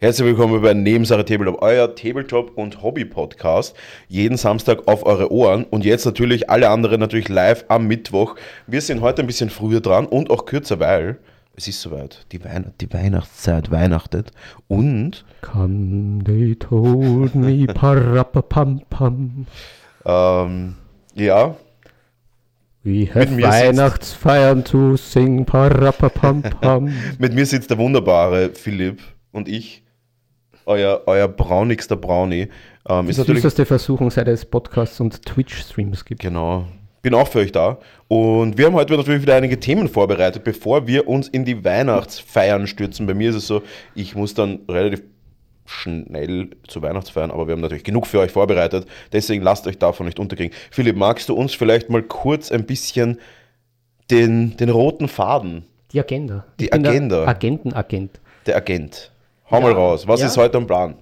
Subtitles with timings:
[0.00, 3.74] Herzlich willkommen bei Nebensache Tabletop, euer Tabletop- und Hobby-Podcast.
[4.06, 8.36] Jeden Samstag auf eure Ohren und jetzt natürlich alle anderen natürlich live am Mittwoch.
[8.68, 11.18] Wir sind heute ein bisschen früher dran und auch kürzer, weil
[11.56, 12.26] es ist soweit.
[12.30, 14.30] Die, Weihn die Weihnachtszeit weihnachtet
[14.68, 19.46] und Come, they told me, parapapam pam.
[20.04, 20.76] ähm,
[21.14, 21.56] ja,
[22.84, 26.92] We have Weihnachtsfeiern to sing, parapapam pam.
[27.18, 29.02] mit mir sitzt der wunderbare Philipp
[29.32, 29.82] und ich,
[30.68, 32.48] euer, euer braunigster Brownie.
[32.88, 36.20] Ähm, Die ist natürlich süßeste Versuchung, seit es Podcasts und Twitch-Streams gibt.
[36.20, 36.66] Genau.
[37.02, 37.78] Bin auch für euch da.
[38.08, 42.66] Und wir haben heute natürlich wieder einige Themen vorbereitet, bevor wir uns in die Weihnachtsfeiern
[42.66, 43.06] stürzen.
[43.06, 43.62] Bei mir ist es so,
[43.94, 45.02] ich muss dann relativ
[45.64, 48.86] schnell zu Weihnachtsfeiern, aber wir haben natürlich genug für euch vorbereitet.
[49.12, 50.56] Deswegen lasst euch davon nicht unterkriegen.
[50.70, 53.18] Philipp, magst du uns vielleicht mal kurz ein bisschen
[54.10, 56.46] den, den roten Faden, Die Agenda.
[56.58, 57.26] Die Agenda.
[57.26, 58.20] Agentenagent.
[58.46, 59.12] der Agent,
[59.50, 60.06] hau mal raus.
[60.08, 60.26] Was Ja.
[60.26, 60.94] ist heute am Plan?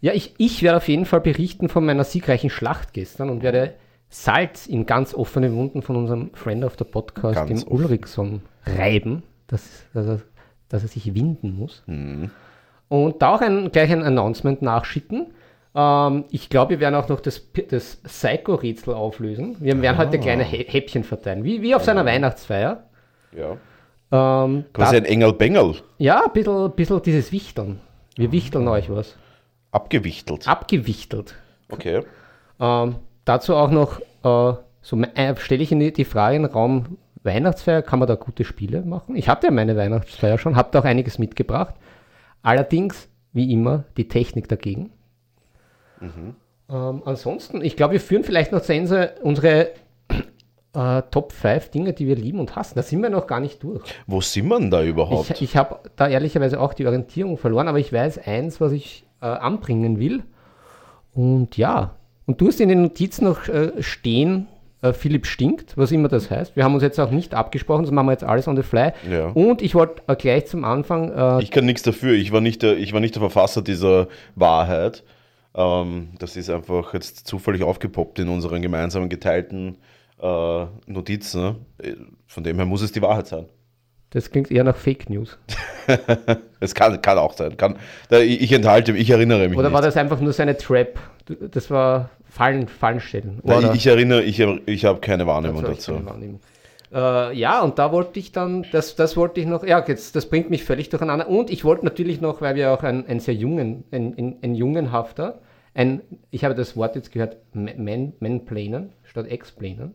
[0.00, 3.74] Ja, ich, ich werde auf jeden Fall berichten von meiner siegreichen Schlacht gestern und werde
[4.08, 7.84] Salz in ganz offene Wunden von unserem Friend of the Podcast, Ganz dem offen.
[7.84, 9.62] Ulrichson, reiben, dass,
[9.94, 10.20] dass, er,
[10.68, 11.82] dass er sich winden muss.
[11.86, 12.30] Mhm.
[12.88, 15.32] Und da auch ein, gleich ein Announcement nachschicken.
[15.74, 19.56] Ähm, ich glaube, wir werden auch noch das, das Psycho-Rätsel auflösen.
[19.58, 22.84] Wir werden heute kleine Hä- Häppchen verteilen, wie, wie auf seiner Weihnachtsfeier.
[23.36, 23.56] Ja.
[24.12, 25.76] Ähm, Quasi ein Engel-Bengel.
[25.98, 27.80] ja, ein bisschen, bisschen dieses Wichteln.
[28.16, 29.16] Wir wichteln euch was.
[29.72, 30.48] Abgewichtelt.
[30.48, 31.34] Abgewichtelt.
[31.70, 32.02] Okay.
[32.60, 36.98] Ähm, dazu auch noch, äh, so äh, stelle ich in die, Frage in den Raum,
[37.24, 39.16] Weihnachtsfeier, kann man da gute Spiele machen?
[39.16, 41.74] Ich hatte ja meine Weihnachtsfeier schon, habe da auch einiges mitgebracht.
[42.42, 44.92] Allerdings, wie immer, die Technik dagegen.
[46.00, 49.72] Ähm, ansonsten, ich glaube, wir führen vielleicht noch zu Ende unsere
[50.76, 52.74] äh, Top 5 Dinge, die wir lieben und hassen.
[52.76, 53.82] Da sind wir noch gar nicht durch.
[54.06, 55.30] Wo sind wir denn da überhaupt?
[55.30, 59.04] Ich, ich habe da ehrlicherweise auch die Orientierung verloren, aber ich weiß eins, was ich
[59.22, 60.22] äh, anbringen will.
[61.14, 61.96] Und ja,
[62.26, 64.48] und du hast in den Notizen noch äh, stehen,
[64.82, 66.56] äh, Philipp stinkt, was immer das heißt.
[66.56, 68.92] Wir haben uns jetzt auch nicht abgesprochen, das machen wir jetzt alles on the fly.
[69.10, 69.28] Ja.
[69.28, 72.12] Und ich wollte äh, gleich zum Anfang, äh, Ich kann nichts dafür.
[72.12, 75.04] Ich war nicht der, ich war nicht der Verfasser dieser Wahrheit.
[75.54, 79.78] Ähm, das ist einfach jetzt zufällig aufgepoppt in unseren gemeinsamen geteilten
[80.20, 81.56] äh, Notizen.
[81.78, 81.92] Äh,
[82.26, 83.46] Von dem her muss es die Wahrheit sein.
[84.10, 85.38] das klingt eher nach Fake News.
[86.58, 87.56] Es kann, kann auch sein.
[87.56, 87.76] Kann,
[88.10, 89.74] ich, enthalte, ich erinnere mich Oder nicht.
[89.74, 90.98] war das einfach nur seine Trap?
[91.52, 93.40] Das war Fallen, Fallenstellen.
[93.44, 95.92] Nein, ich, ich erinnere, ich, ich habe keine Wahrnehmung dazu.
[95.92, 96.40] keine Wahrnehmung.
[96.92, 100.26] Äh, ja, und da wollte ich dann, das, das wollte ich noch, ja, jetzt, das
[100.28, 101.28] bringt mich völlig durcheinander.
[101.28, 104.54] Und ich wollte natürlich noch, weil wir auch ein, ein sehr jungen, ein, ein, ein
[104.54, 105.40] jungenhafter,
[105.74, 106.00] ein,
[106.30, 109.94] ich habe das Wort jetzt gehört, Man- Manplanen statt Explanen.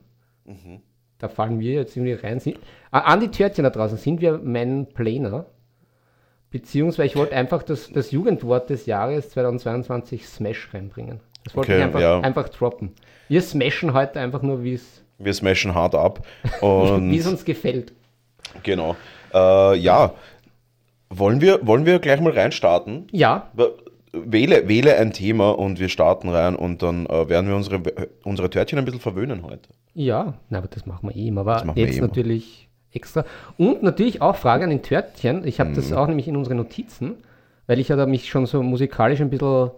[1.19, 2.39] Da fallen wir jetzt irgendwie rein.
[2.39, 2.57] Sind,
[2.91, 5.45] Ah, an die Törtchen da draußen, sind wir Manplaner?
[6.49, 11.21] Beziehungsweise ich wollte einfach das, das Jugendwort des Jahres 2022 Smash reinbringen.
[11.45, 12.19] Das wollte Okay, ich einfach, ja.
[12.19, 12.91] einfach droppen.
[13.29, 16.25] Wir smashen heute einfach nur, wie es Wir smashen hart ab.
[16.61, 17.93] Wie es uns gefällt.
[18.63, 18.95] genau.
[19.33, 20.13] Äh, ja.
[21.09, 23.07] Wollen wir, wollen wir gleich mal reinstarten?
[23.11, 23.49] Ja,
[24.13, 27.81] Wähle, wähle ein Thema und wir starten rein und dann äh, werden wir unsere,
[28.23, 29.69] unsere Törtchen ein bisschen verwöhnen heute.
[29.93, 31.41] ja, na, aber das machen wir eh immer.
[31.41, 33.23] Aber jetzt eh natürlich extra.
[33.57, 35.47] Und natürlich auch Frage an den Törtchen.
[35.47, 35.75] Ich habe Mhm.
[35.75, 37.15] das auch nämlich in unsere Notizen,
[37.67, 39.71] weil ich ja da mich schon so musikalisch ein bisschen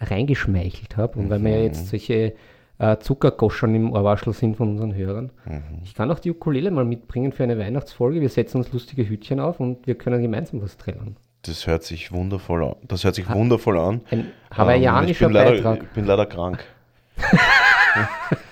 [0.00, 1.64] reingeschmeichelt habe und weil wir ja Mhm.
[1.64, 2.32] jetzt solche
[2.78, 5.30] äh, Zuckergoschern im Ohrwaschel sind von unseren Hörern.
[5.46, 5.62] Mhm.
[5.84, 8.20] Ich kann auch die Ukulele mal mitbringen für eine Weihnachtsfolge.
[8.20, 11.16] Wir setzen uns lustige Hütchen auf und wir können gemeinsam was trällern.
[11.46, 12.76] Das hört sich wundervoll an.
[12.82, 14.00] Das hört sich wundervoll an.
[14.10, 15.82] Ein Ähm, hawaiianischer ich bin leider, Beitrag.
[15.82, 16.64] Ich bin leider krank.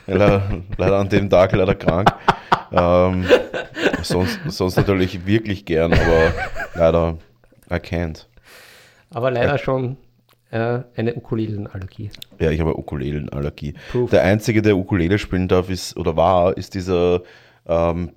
[0.07, 2.13] leider, leider an dem Tag leider krank.
[2.71, 3.25] ähm,
[4.03, 6.33] sonst, sonst natürlich wirklich gern, aber
[6.75, 7.19] leider
[7.71, 8.27] I can't.
[9.11, 9.97] Aber leider schon
[10.51, 12.11] äh, eine Ukulelenallergie.
[12.39, 13.75] Ja, ich habe Ukulelenallergie.
[13.91, 14.11] Proof.
[14.11, 17.23] Der einzige, der Ukulele spielen darf, ist oder war, ist dieser,
[17.67, 18.13] ähm,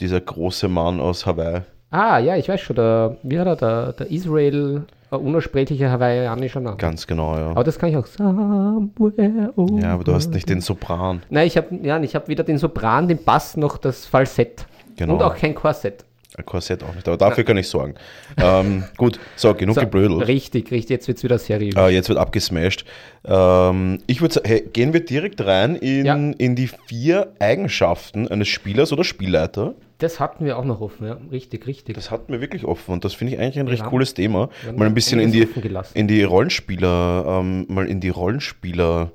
[0.00, 1.62] dieser große Mann aus Hawaii.
[1.96, 6.60] Ah, ja, ich weiß schon, der, wie hat er, der, der Israel, ein unersprechlicher hawaiianischer
[6.60, 6.76] Name.
[6.76, 7.46] Ganz genau, ja.
[7.50, 8.06] Aber das kann ich auch.
[8.06, 9.80] Somewhere over.
[9.80, 11.22] Ja, aber du hast nicht den Sopran.
[11.30, 14.66] Nein, ich habe ja, ich hab weder den Sopran, den Bass noch das Falsett.
[14.96, 15.14] Genau.
[15.14, 16.04] Und auch kein Korsett.
[16.36, 17.94] Ein Korsett auch nicht, aber dafür kann ich sorgen.
[18.36, 20.26] ähm, gut, so, genug So, geblödelt.
[20.28, 21.74] Richtig, richtig, jetzt wird es wieder seriös.
[21.76, 22.84] Äh, jetzt wird abgesmashed.
[23.24, 26.14] Ähm, ich würde sagen, hey, gehen wir direkt rein in, Ja.
[26.16, 29.74] in die vier Eigenschaften eines Spielers oder Spielleiter.
[29.98, 31.18] Das hatten wir auch noch offen, ja.
[31.30, 31.94] Richtig, richtig.
[31.94, 34.50] Das hatten wir wirklich offen und das finde ich eigentlich ein recht haben- cooles Thema.
[34.76, 35.48] Mal ein bisschen in die,
[35.94, 39.12] in die Rollenspieler, ähm, mal in die Rollenspieler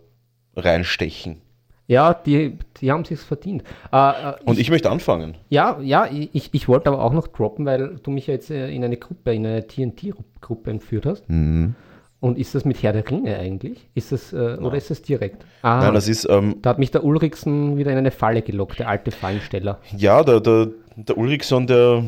[0.56, 1.42] reinstechen.
[1.88, 3.64] Ja, die, die haben sich's verdient.
[3.92, 3.98] Äh,
[4.32, 5.36] äh, Und ich möchte anfangen.
[5.50, 8.70] Ja, ja, ich, ich wollte aber auch noch droppen, weil du mich ja jetzt äh,
[8.70, 11.30] in eine Gruppe, in eine TNT-Gruppe entführt hast.
[11.30, 11.76] Mhm.
[12.22, 13.90] Und ist das mit Herr der Ringe eigentlich?
[13.96, 15.44] Ist das, äh, oder ist das direkt?
[15.64, 18.78] Ah, Nein, das ist, ähm, da hat mich der Ulriksen wieder in eine Falle gelockt,
[18.80, 19.80] der alte Fallensteller.
[19.98, 22.04] ja, der, der, der Ulrichson, der,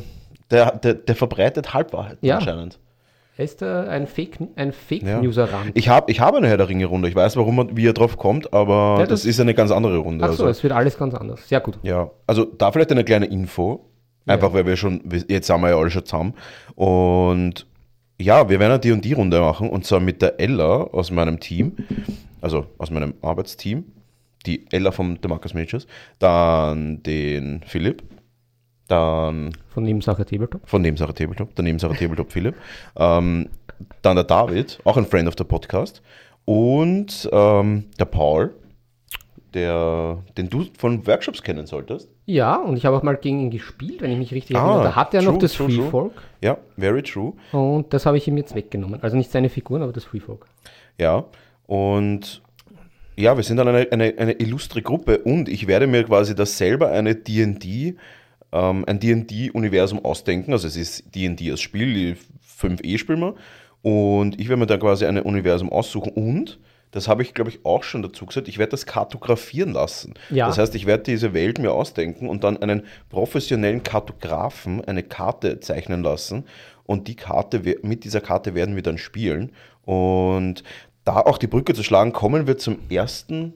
[0.52, 2.36] der, der, der verbreitet Halbwahrheiten Ja.
[2.38, 2.80] anscheinend.
[3.36, 5.20] Er ist äh, ein Fake, ein Fake Ja.
[5.20, 5.72] Newser-Rand.
[5.74, 7.10] Ich habe ich hab eine Herr der Ringe-Runde.
[7.10, 9.72] Ich weiß, warum man, wie er drauf kommt, aber Ja, das, das- ist eine ganz
[9.72, 10.24] andere Runde.
[10.24, 10.48] Ach so, also.
[10.50, 11.50] es wird alles ganz anders.
[11.50, 11.80] Sehr gut.
[11.82, 13.90] Ja, also da vielleicht eine kleine Info.
[14.28, 16.34] Einfach, weil wir schon, jetzt sind wir ja alle schon zusammen.
[16.76, 17.66] Und
[18.24, 21.74] ja, wir werden eine D&D-Runde machen und zwar mit der Ella aus meinem Team,
[22.42, 23.84] also aus meinem Arbeitsteam,
[24.46, 25.88] die Ella vom Demarcus Majors,
[26.20, 28.04] dann den Philipp,
[28.88, 30.62] dann Von Nebensache Tabletop.
[30.68, 32.56] von Nebensache Tabletop, der Nebensache Tabletop Philipp,
[32.96, 33.50] ähm,
[34.02, 36.02] dann der David, auch ein Friend of the Podcast
[36.46, 38.54] und ähm, der Paul,
[39.54, 42.10] der, den du von Workshops kennen solltest.
[42.26, 44.84] Ja, und ich habe auch mal gegen ihn gespielt, wenn ich mich richtig Ah, erinnere.
[44.86, 45.90] Da hat er noch true, das true, Free true.
[45.90, 47.34] Folk Ja, very true.
[47.52, 49.02] und das habe ich ihm jetzt weggenommen.
[49.04, 50.46] Also nicht seine Figuren, aber das Free Folk.
[51.00, 51.26] Ja,
[51.68, 52.42] und
[53.16, 56.58] ja, wir sind dann eine, eine, eine illustre Gruppe und ich werde mir quasi das
[56.58, 57.96] selber eine D&D,
[58.52, 60.52] ähm, ein D&D-Universum ausdenken.
[60.52, 62.16] Also es ist D&D als Spiel, die
[62.60, 63.36] 5e spielen wir.
[63.84, 66.60] Und ich werde mir da quasi ein Universum aussuchen und
[66.94, 68.48] das habe ich, glaube ich, auch schon dazu gesagt.
[68.48, 70.14] Ich werde das kartografieren lassen.
[70.30, 70.46] Ja.
[70.46, 75.60] Das heißt, ich werde diese Welt mir ausdenken und dann einen professionellen Kartografen eine Karte
[75.60, 76.46] zeichnen lassen.
[76.84, 79.54] Und die Karte, mit dieser Karte werden wir dann spielen.
[79.82, 80.64] Und
[81.04, 83.56] da auch die Brücke zu schlagen, kommen wir zum ersten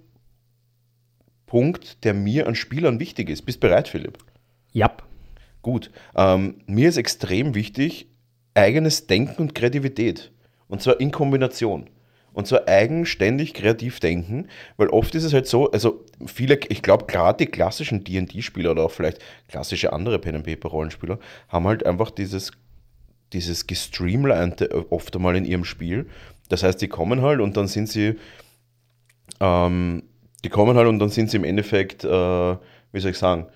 [1.46, 3.44] Punkt, der mir an Spielern wichtig ist.
[3.44, 4.18] Bist bereit, Philipp?
[4.72, 4.92] Ja.
[5.62, 5.92] Gut.
[6.16, 8.08] Ähm, mir ist extrem wichtig,
[8.56, 10.32] eigenes Denken und Kreativität.
[10.68, 11.88] Und zwar in Kombination.
[12.38, 14.48] Und zwar eigenständig kreativ denken,
[14.78, 18.84] weil oft ist es halt so, also viele, ich glaube gerade die klassischen D&D-Spieler oder
[18.84, 19.18] auch vielleicht
[19.48, 21.18] klassische andere Pen-and-Paper-Rollenspieler
[21.48, 22.52] haben halt einfach dieses,
[23.34, 26.06] dieses gestreamlinete oft einmal in ihrem Spiel.
[26.48, 28.20] Das heißt, die kommen halt und dann sind sie,
[29.40, 30.04] ähm,
[30.44, 33.48] die kommen halt und dann sind sie im Endeffekt, äh, wie soll ich sagen,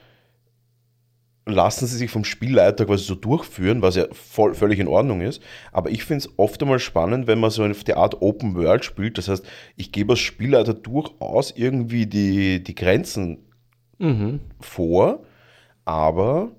[1.46, 5.42] lassen sie sich vom Spielleiter quasi so durchführen, was ja voll, völlig in Ordnung ist.
[5.72, 8.86] Aber ich finde es oft einmal spannend, wenn man so auf die Art Open World
[8.86, 9.18] spielt.
[9.18, 9.46] Das heißt,
[9.76, 13.40] ich gebe als Spielleiter durchaus irgendwie die, die Grenzen
[13.98, 14.40] Mhm.
[14.60, 15.24] vor,
[15.86, 16.52] aber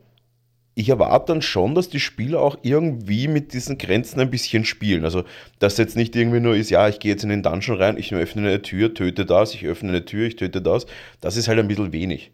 [0.74, 5.04] ich erwarte dann schon, dass die Spieler auch irgendwie mit diesen Grenzen ein bisschen spielen.
[5.04, 5.24] Also,
[5.58, 8.14] dass jetzt nicht irgendwie nur ist, ja, ich gehe jetzt in den Dungeon rein, ich
[8.14, 10.86] öffne eine Tür, töte das, ich öffne eine Tür, ich töte das.
[11.20, 12.30] Das ist halt ein bisschen wenig.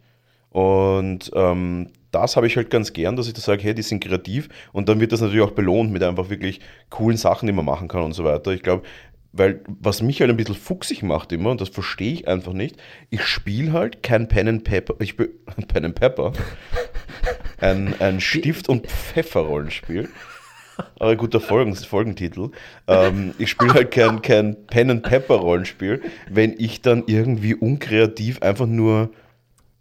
[0.51, 4.03] Und ähm, das habe ich halt ganz gern, dass ich da sage, hey, die sind
[4.03, 6.59] kreativ und dann wird das natürlich auch belohnt mit einfach wirklich
[6.89, 8.51] coolen Sachen, die man machen kann und so weiter.
[8.51, 8.83] Ich glaube,
[9.31, 12.77] weil was mich halt ein bisschen fuchsig macht immer, und das verstehe ich einfach nicht,
[13.09, 15.29] ich spiele halt kein Pen and Pepper, ich bin
[15.67, 16.33] Pen and Pepper,
[17.61, 20.09] ein, ein Stift- und Pfeffer-Rollenspiel.
[20.97, 22.51] Aber guter Folgen, Folgentitel.
[22.87, 28.41] Ähm, ich spiele halt kein, kein Pen and Pepper Rollenspiel, wenn ich dann irgendwie unkreativ
[28.41, 29.11] einfach nur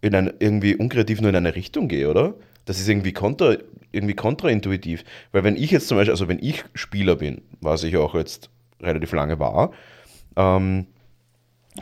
[0.00, 2.34] in eine, irgendwie unkreativ nur in eine Richtung gehe, oder?
[2.64, 3.56] Das ist irgendwie, kontra,
[3.92, 5.04] irgendwie kontraintuitiv.
[5.32, 8.50] Weil wenn ich jetzt zum Beispiel, also wenn ich Spieler bin, was ich auch jetzt
[8.80, 9.72] relativ lange war,
[10.36, 10.86] ähm,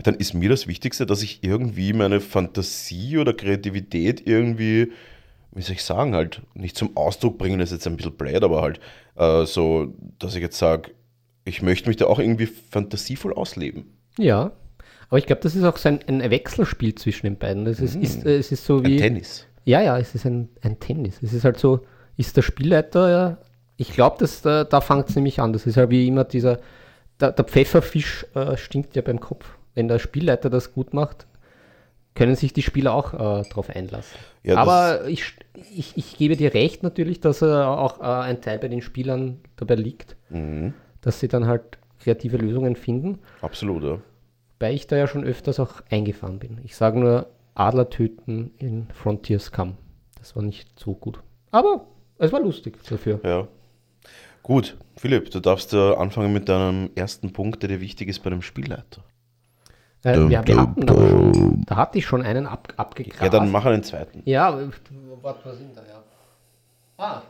[0.02, 4.92] dann ist mir das Wichtigste, dass ich irgendwie meine Fantasie oder Kreativität irgendwie,
[5.52, 8.42] wie soll ich sagen, halt nicht zum Ausdruck bringen, das ist jetzt ein bisschen blöd,
[8.42, 8.80] aber halt
[9.16, 10.92] äh, so, dass ich jetzt sage,
[11.44, 13.85] ich möchte mich da auch irgendwie fantasievoll ausleben.
[14.18, 14.52] Ja.
[15.08, 17.64] Aber ich glaube, das ist auch so ein, ein Wechselspiel zwischen den beiden.
[17.64, 18.96] Das ist, ist, äh, es ist so Ein wie.
[18.96, 19.46] Tennis.
[19.64, 21.22] Ja, ja, es ist ein, ein Tennis.
[21.22, 21.80] Es ist halt so,
[22.16, 23.38] ist der Spielleiter, ja,
[23.76, 25.52] ich glaube, da, da fängt es nämlich an.
[25.52, 26.60] Das ist halt wie immer dieser,
[27.20, 29.46] der, der Pfefferfisch äh, stinkt ja beim Kopf.
[29.75, 31.26] Wenn der Spielleiter das gut macht,
[32.14, 34.16] können sich die Spieler auch äh, darauf einlassen.
[34.42, 35.34] Ja, Aber ich,
[35.75, 39.40] ich, ich gebe dir recht natürlich, dass äh, auch äh, ein Teil bei den Spielern
[39.56, 40.72] dabei liegt, Mhm.
[41.02, 43.18] dass sie dann halt kreative Lösungen finden.
[43.42, 43.98] Absolut, ja.
[44.58, 46.60] Weil ich da ja schon öfters auch eingefahren bin.
[46.64, 49.76] Ich sage nur Adler töten in Frontiers Come.
[50.18, 51.20] Das war nicht so gut.
[51.50, 51.86] Aber
[52.18, 53.20] es war lustig dafür.
[53.25, 53.48] ja.
[54.42, 58.30] Gut, Philipp, du darfst äh, anfangen mit deinem ersten Punkt, der dir wichtig ist bei
[58.30, 59.02] dem Spielleiter.
[60.04, 63.22] Äh, Dum, wir, wir dum, hatten aber schon, da hatte ich schon einen ab, abgegrast.
[63.22, 64.22] Ja, dann mach einen zweiten.
[64.25, 64.56] Ja,
[65.20, 66.04] warte, was sind da, ja?
[66.96, 67.22] Ah,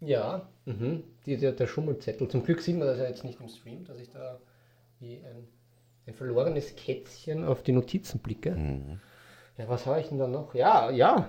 [0.00, 1.02] ja, mhm.
[1.26, 2.28] Die, der, der Schummelzettel.
[2.28, 4.38] Zum Glück sieht man das ja jetzt nicht im Stream, dass ich da
[5.00, 5.48] wie ein,
[6.06, 8.56] ein verlorenes Kätzchen auf die Notizen blicke.
[9.56, 10.54] Ja, was habe ich denn da noch?
[10.54, 11.28] Ja, ja.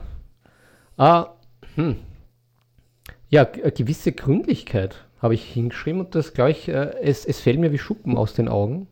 [0.98, 1.34] Ah,
[1.76, 1.98] hm.
[3.30, 7.60] Ja, äh, gewisse Gründlichkeit habe ich hingeschrieben und das glaube ich, äh, es, es fällt
[7.60, 8.88] mir wie Schuppen aus den Augen,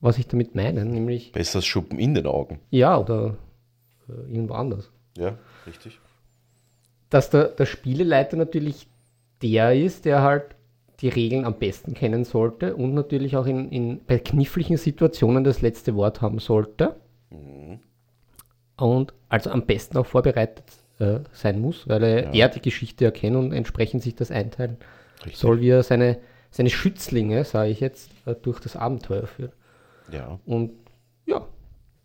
[0.00, 2.60] was ich damit meine, nämlich Besseres Schuppen in den Augen.
[2.70, 3.36] ja oder
[4.08, 4.90] äh, irgendwo anders.
[5.16, 6.00] Ja, richtig.
[7.10, 8.88] Dass der, der Spieleleiter natürlich
[9.42, 10.55] der ist, der halt
[11.00, 15.60] die Regeln am besten kennen sollte und natürlich auch in, in, bei kniffligen Situationen das
[15.60, 16.96] letzte Wort haben sollte.
[18.76, 20.64] Und also am besten auch vorbereitet
[20.98, 24.78] äh, sein muss, weil er, er die Geschichte erkennt und entsprechend sich das einteilen
[25.18, 25.36] Richtig.
[25.36, 26.18] soll, wie er seine,
[26.50, 29.52] seine Schützlinge, sage ich jetzt, äh, durch das Abenteuer führt.
[30.10, 30.38] Ja.
[30.46, 30.72] Und
[31.26, 31.46] ja,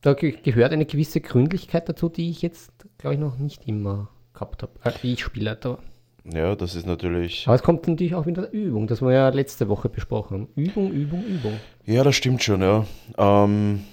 [0.01, 4.09] da ge gehört eine gewisse Gründlichkeit dazu, die ich jetzt, glaube ich, noch nicht immer
[4.33, 5.79] gehabt habe, äh, wie ich Spielleiter war.
[6.23, 7.47] Ja, das ist natürlich.
[7.47, 10.47] Aber es kommt natürlich auch wieder Übung, das wir ja letzte Woche besprochen haben.
[10.55, 11.53] Übung, Übung, Übung.
[11.85, 12.85] Ja, das stimmt schon, ja.
[13.17, 13.83] Ähm,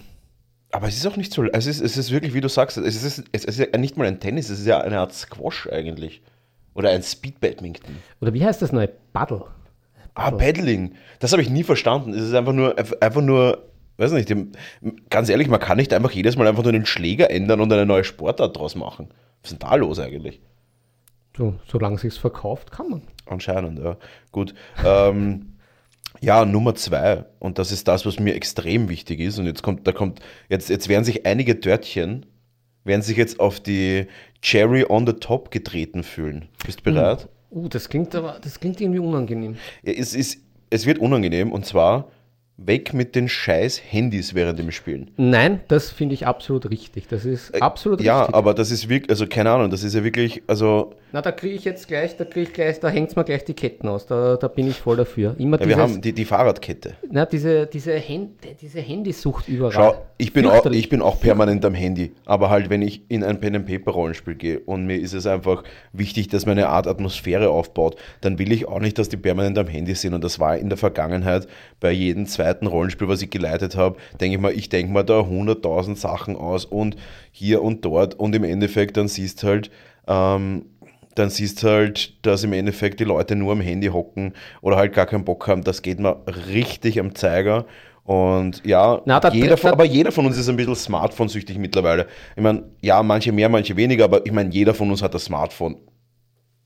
[0.70, 1.44] aber es ist auch nicht so.
[1.44, 4.06] Es ist, es ist wirklich, wie du sagst, es ist, es ist ja nicht mal
[4.06, 6.20] ein Tennis, es ist ja eine Art Squash eigentlich.
[6.74, 7.96] Oder ein Speed-Badminton.
[8.20, 8.90] Oder wie heißt das neue?
[9.12, 9.46] Paddle.
[10.14, 10.94] Ah, Paddling.
[11.20, 12.12] Das habe ich nie verstanden.
[12.12, 13.64] Es ist einfach nur, einfach nur,
[13.96, 14.32] weiß nicht,
[15.10, 17.86] ganz ehrlich, man kann nicht einfach jedes Mal einfach nur den Schläger ändern und eine
[17.86, 19.08] neue Sportart draus machen.
[19.42, 20.40] Was ist denn da los eigentlich?
[21.38, 23.02] So, solange es verkauft, kann man.
[23.26, 23.96] Anscheinend, ja.
[24.32, 24.54] Gut.
[24.84, 25.54] Ähm,
[26.20, 27.26] ja, Nummer zwei.
[27.38, 29.38] Und das ist das, was mir extrem wichtig ist.
[29.38, 30.18] Und jetzt kommt, da kommt,
[30.48, 32.26] jetzt, jetzt werden sich einige Törtchen,
[32.82, 34.08] werden sich jetzt auf die
[34.42, 36.48] Cherry on the Top getreten fühlen.
[36.66, 37.28] Bist du bereit?
[37.52, 39.56] Uh, das klingt aber, das klingt irgendwie unangenehm.
[39.84, 40.40] Ja, es, ist,
[40.70, 42.10] es wird unangenehm und zwar
[42.60, 45.10] weg mit den scheiß Handys während dem Spielen.
[45.16, 47.06] Nein, das finde ich absolut richtig.
[47.08, 48.34] Das ist absolut Äh, Ja, richtig.
[48.34, 51.54] aber das ist wirklich, also keine Ahnung, das ist ja wirklich, also Na, da kriege
[51.54, 54.06] ich jetzt gleich, da kriege ich gleich, da hängt mir gleich die Ketten aus.
[54.06, 55.36] Da, da bin ich voll dafür.
[55.38, 56.94] Immer ja, wir dieses, haben die, die Fahrradkette.
[57.10, 59.72] na, diese, diese, Hand, diese Handysucht überall.
[59.72, 63.22] Schau, ich bin, auch, ich bin auch permanent am Handy, aber halt, wenn ich in
[63.22, 65.62] ein Pen-and-Paper-Rollenspiel gehe und mir ist es einfach
[65.92, 69.68] wichtig, dass meine Art Atmosphäre aufbaut, dann will ich auch nicht, dass die permanent am
[69.68, 71.46] Handy sind und das war in der Vergangenheit
[71.78, 75.20] bei jedem zweiten Rollenspiel, was ich geleitet habe, denke ich mal, ich denke mir da
[75.20, 76.96] 100.000 Sachen aus und
[77.30, 79.70] hier und dort und im Endeffekt dann siehst halt,
[80.06, 80.66] ähm,
[81.14, 85.06] dann siehst halt, dass im Endeffekt die Leute nur am Handy hocken oder halt gar
[85.06, 85.64] keinen Bock haben.
[85.64, 87.66] Das geht mir richtig am Zeiger.
[88.04, 91.58] Und ja, Na, da- jeder von, da- aber jeder von uns ist ein bisschen Smartphone-süchtig
[91.58, 92.06] mittlerweile.
[92.36, 95.24] Ich meine, ja, manche mehr, manche weniger, aber ich meine, jeder von uns hat das
[95.24, 95.76] Smartphone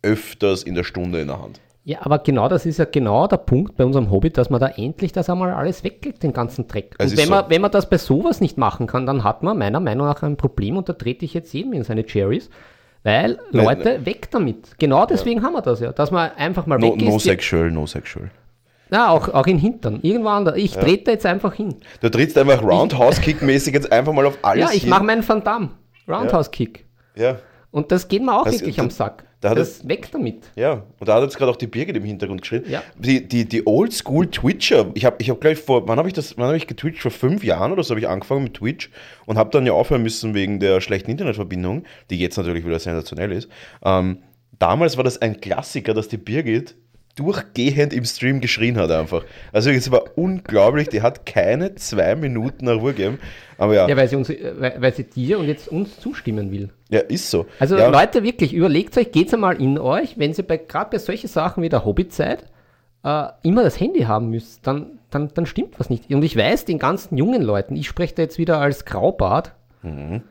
[0.02, 1.60] öfters in der Stunde in der Hand.
[1.84, 4.68] Ja, aber genau das ist ja genau der Punkt bei unserem Hobby, dass man da
[4.68, 6.94] endlich das einmal alles wegklickt, den ganzen Dreck.
[6.98, 7.30] Es Und wenn, so.
[7.32, 10.22] man, wenn man das bei sowas nicht machen kann, dann hat man meiner Meinung nach
[10.22, 12.50] ein Problem und da trete ich jetzt jedem in seine Cherries.
[13.02, 14.78] Weil, Nein, Leute, weg damit.
[14.78, 15.90] Genau deswegen haben wir das ja.
[15.90, 17.24] Dass man einfach mal No, weg no ist.
[17.24, 18.30] sexual, no sexual.
[18.92, 19.98] Ja, auch, auch in Hintern.
[20.02, 20.56] Irgendwo anders.
[20.58, 21.74] Ich trete jetzt einfach hin.
[22.00, 25.70] Du trittst einfach Roundhouse-Kick-mäßig jetzt einfach mal auf alles Ja, ich mache meinen Van Damme.
[26.06, 26.84] Roundhouse-Kick.
[27.16, 27.38] Ja,
[27.72, 29.24] Und das geht mir auch Das- wirklich da- am Sack.
[29.42, 30.50] Da hat das weg damit.
[30.54, 32.62] Ja, und da hat jetzt gerade auch die Birgit im Hintergrund geschrien.
[32.68, 32.80] Ja.
[32.96, 36.46] Die, die, die Oldschool-Twitcher, ich habe ich hab gleich vor, wann habe ich das, wann
[36.46, 37.02] habe ich getwitcht?
[37.02, 38.88] Vor fünf Jahren oder so habe ich angefangen mit Twitch
[39.26, 43.32] und habe dann ja aufhören müssen wegen der schlechten Internetverbindung, die jetzt natürlich wieder sensationell
[43.32, 43.48] ist.
[43.84, 44.18] Ähm,
[44.60, 46.76] damals war das ein Klassiker, dass die Birgit
[47.14, 49.24] durchgehend im Stream geschrien hat einfach.
[49.52, 53.18] Also es war unglaublich, die hat keine zwei Minuten nach Ruhe gegeben.
[53.58, 56.50] Aber ja, Ja, ja, weil sie, uns, weil, weil sie dir und jetzt uns zustimmen
[56.50, 56.70] will.
[56.88, 57.46] ist so.
[57.58, 60.98] Also ja, Leute, wirklich, überlegt euch, geht's einmal in euch, wenn ihr bei, gerade bei
[60.98, 62.44] solchen Sachen wie der Hobbyzeit
[63.04, 66.10] äh, immer das Handy haben müsst, dann, dann, dann stimmt was nicht.
[66.12, 69.52] Und ich weiß, den ganzen jungen Leuten, ich spreche da jetzt wieder als Graubart,
[69.82, 70.22] Mhm.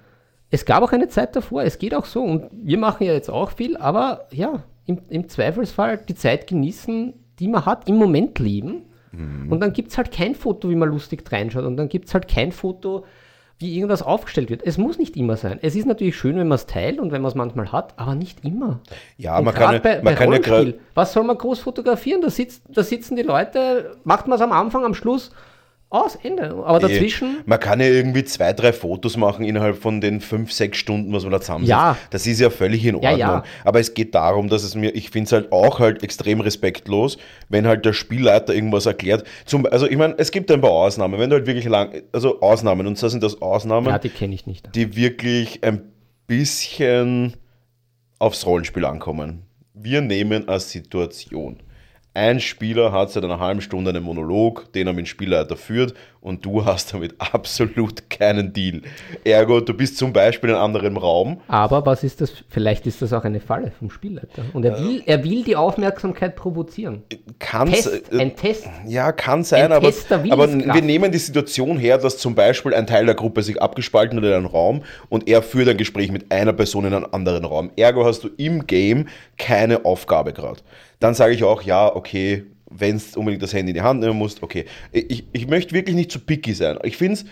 [0.50, 3.29] es gab auch eine Zeit davor, es geht auch so und wir machen ja jetzt
[3.29, 8.39] auch viel, aber ja, im, im Zweifelsfall die Zeit genießen, die man hat, im Moment
[8.39, 8.83] leben.
[9.11, 9.51] Mhm.
[9.51, 11.65] Und dann gibt es halt kein Foto, wie man lustig reinschaut.
[11.65, 13.05] Und dann gibt es halt kein Foto,
[13.61, 14.63] wie irgendwas aufgestellt wird.
[14.65, 15.59] Es muss nicht immer sein.
[15.61, 18.15] Es ist natürlich schön, wenn man es teilt und wenn man es manchmal hat, aber
[18.15, 18.79] nicht immer.
[19.17, 22.21] ja Und man kann, ja- bei, man bei kann ja was soll man groß fotografieren?
[22.21, 25.31] Da, sitzt, da sitzen die Leute, macht man es am Anfang, am Schluss,
[25.91, 26.51] aus, Ende.
[26.65, 30.77] Aber dazwischen, Man kann ja irgendwie zwei, drei Fotos machen innerhalb von den fünf, sechs
[30.77, 31.69] Stunden, was man da zusammensitzt.
[31.69, 31.98] Ja.
[32.10, 33.19] Das ist ja völlig in Ja, Ordnung.
[33.19, 33.43] ja.
[33.65, 37.17] Aber es geht darum, dass es mir, ich finde es halt auch halt extrem respektlos,
[37.50, 39.25] wenn halt der Spielleiter irgendwas erklärt.
[39.45, 42.39] Zum, also ich meine, es gibt ein paar Ausnahmen, wenn du halt wirklich lang, also
[42.41, 44.74] Ausnahmen, und zwar sind das Ausnahmen, ja, die kenne ich nicht.
[44.74, 45.81] die wirklich ein
[46.25, 47.33] bisschen
[48.17, 49.43] aufs Rollenspiel ankommen.
[49.74, 51.57] Wir nehmen als Situation.
[52.13, 55.93] Ein Spieler hat seit einer halben Stunde einen Monolog, den er mit dem Spielleiter führt
[56.21, 58.81] und du hast damit absolut keinen Deal.
[59.23, 61.41] Ergo, du bist zum Beispiel in einem anderen Raum.
[61.47, 62.31] Aber was ist das?
[62.47, 64.43] Vielleicht ist das auch eine Falle vom Spielleiter.
[64.53, 67.03] Und er will, er will die Aufmerksamkeit provozieren.
[67.39, 68.67] Kann's, Test, äh, ein Test.
[68.85, 69.91] Ja, kann sein, Ein aber,
[70.29, 74.17] aber wir nehmen die Situation her, dass zum Beispiel ein Teil der Gruppe sich abgespalten
[74.19, 77.45] hat in einen Raum und er führt ein Gespräch mit einer Person in einen anderen
[77.45, 77.71] Raum.
[77.75, 80.61] Ergo hast du im Game keine Aufgabe gerade.
[80.99, 82.45] Dann sage ich auch, ja, okay,
[82.77, 84.65] wenn du unbedingt das Handy in die Hand nehmen musst, okay.
[84.91, 86.77] Ich, ich möchte wirklich nicht zu picky sein.
[86.83, 87.25] Ich finde es.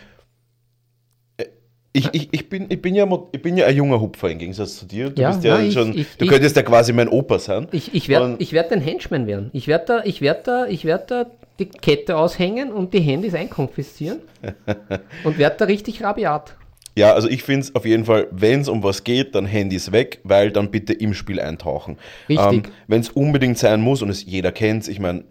[1.92, 4.78] Ich, ich, ich, bin, ich, bin ja, ich bin ja ein junger Hupfer im Gegensatz
[4.78, 5.10] zu dir.
[5.10, 5.98] Du Ja, bist ja nein, schon.
[5.98, 7.68] ich- du könntest ja quasi mein Opa sein.
[7.72, 9.50] Ich, ich werde werd ein Henchman werden.
[9.54, 11.26] Ich werde da, ich werd da, ich werd da
[11.58, 14.20] die Kette aushängen und die Handys einkonfiszieren
[15.24, 16.56] und werde da richtig rabiat.
[16.96, 19.92] Ja, also ich finde es auf jeden Fall, wenn es um was geht, dann Handys
[19.92, 21.98] weg, weil dann bitte im Spiel eintauchen.
[22.28, 22.72] Richtig.
[22.88, 25.24] wenn es unbedingt sein muss und es jeder kennt, ich meine,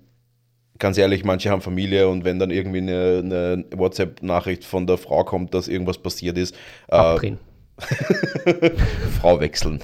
[0.78, 5.24] ganz ehrlich, manche haben Familie und wenn dann irgendwie eine, eine WhatsApp-Nachricht von der Frau
[5.24, 6.54] kommt, dass irgendwas passiert ist,
[6.88, 7.32] äh.
[9.20, 9.80] Frau wechseln.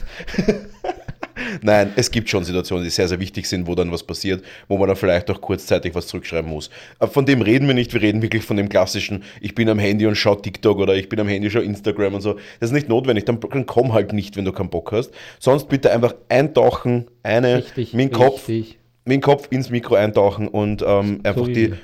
[1.62, 4.78] Nein, es gibt schon Situationen, die sehr, sehr wichtig sind, wo dann was passiert, wo
[4.78, 6.70] man dann vielleicht auch kurzzeitig was zurückschreiben muss.
[6.98, 9.78] Aber von dem reden wir nicht, wir reden wirklich von dem klassischen, ich bin am
[9.78, 12.34] Handy und schau TikTok oder ich bin am Handy, schau Instagram und so.
[12.60, 15.10] Das ist nicht notwendig, dann, dann komm halt nicht, wenn du keinen Bock hast.
[15.38, 18.78] Sonst bitte einfach eintauchen, eine Richtig, mit dem Kopf, richtig.
[19.04, 21.74] mit dem Kopf ins Mikro eintauchen und ähm, einfach, die,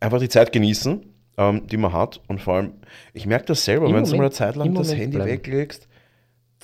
[0.00, 1.02] einfach die Zeit genießen,
[1.38, 2.20] ähm, die man hat.
[2.28, 2.72] Und vor allem,
[3.14, 5.30] ich merke das selber, wenn du mal eine Zeit lang das Handy bleiben.
[5.30, 5.88] weglegst,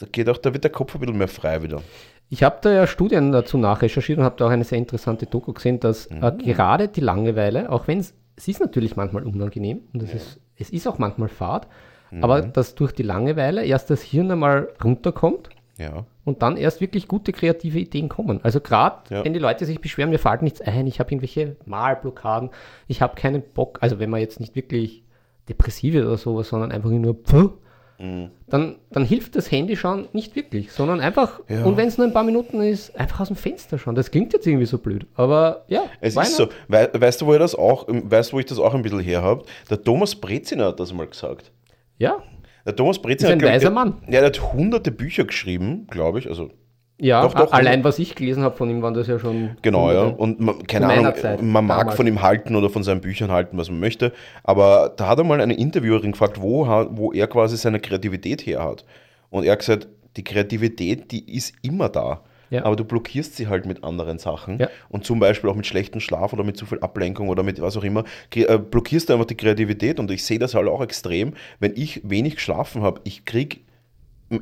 [0.01, 1.83] da geht auch, da wird der Kopf ein bisschen mehr frei wieder.
[2.31, 5.53] Ich habe da ja Studien dazu nachrecherchiert und habe da auch eine sehr interessante Doku
[5.53, 6.23] gesehen, dass Mhm.
[6.23, 10.41] äh, gerade die Langeweile, auch wenn es, es ist natürlich manchmal unangenehm und es, ist,
[10.57, 11.67] es ist auch manchmal fad,
[12.11, 12.25] Mhm.
[12.25, 16.05] aber dass durch die Langeweile erst das Hirn einmal runterkommt Ja.
[16.25, 18.41] und dann erst wirklich gute kreative Ideen kommen.
[18.43, 19.25] Also gerade Ja.
[19.25, 22.51] wenn die Leute sich beschweren, mir fällt nichts ein, ich habe irgendwelche Malblockaden,
[22.89, 25.03] ich habe keinen Bock, also wenn man jetzt nicht wirklich
[25.49, 27.53] depressiv ist oder sowas, sondern einfach nur pfuh,
[27.99, 28.31] Mhm.
[28.49, 31.65] dann, dann hilft das Handy schauen nicht wirklich, sondern einfach, Ja.
[31.65, 33.95] und wenn es nur ein paar Minuten ist, einfach aus dem Fenster schauen.
[33.97, 35.83] Das klingt jetzt irgendwie so blöd, aber ja.
[36.01, 36.49] Es ist so.
[36.69, 39.01] Wei weißt du, wo ich das auch, weißt du, wo ich das auch ein bisschen
[39.01, 39.45] her habe?
[39.69, 41.51] Der Thomas Breziner hat das mal gesagt.
[41.99, 42.23] Ja,
[42.67, 43.95] Der Thomas Breziner Ist ein ich, weiser der- Mann.
[44.07, 46.29] Ja, der hat hunderte Bücher geschrieben, glaube ich.
[46.29, 46.51] Also
[46.99, 49.57] ja Doch, doch, allein was ich gelesen habe von ihm, waren das ja schon.
[49.63, 50.03] Genau, ja.
[50.03, 51.97] Und man, keine Ahnung, Zeit, man mag damals.
[51.97, 54.13] von ihm halten oder von seinen Büchern halten, was man möchte.
[54.43, 58.65] Aber da hat er mal eine Interviewerin gefragt, wo, wo er quasi seine Kreativität her
[58.65, 58.85] hat.
[59.31, 62.23] Und er hat gesagt, die Kreativität, die ist immer da.
[62.51, 62.65] Ja.
[62.65, 64.59] Aber du blockierst sie halt mit anderen Sachen.
[64.59, 64.69] Ja.
[64.89, 67.77] Und zum Beispiel auch mit schlechtem Schlaf oder mit zu viel Ablenkung oder mit was
[67.77, 70.01] auch immer, äh, blockierst du einfach die Kreativität.
[70.01, 73.65] Und ich sehe das halt auch extrem, wenn ich wenig geschlafen habe, ich krieg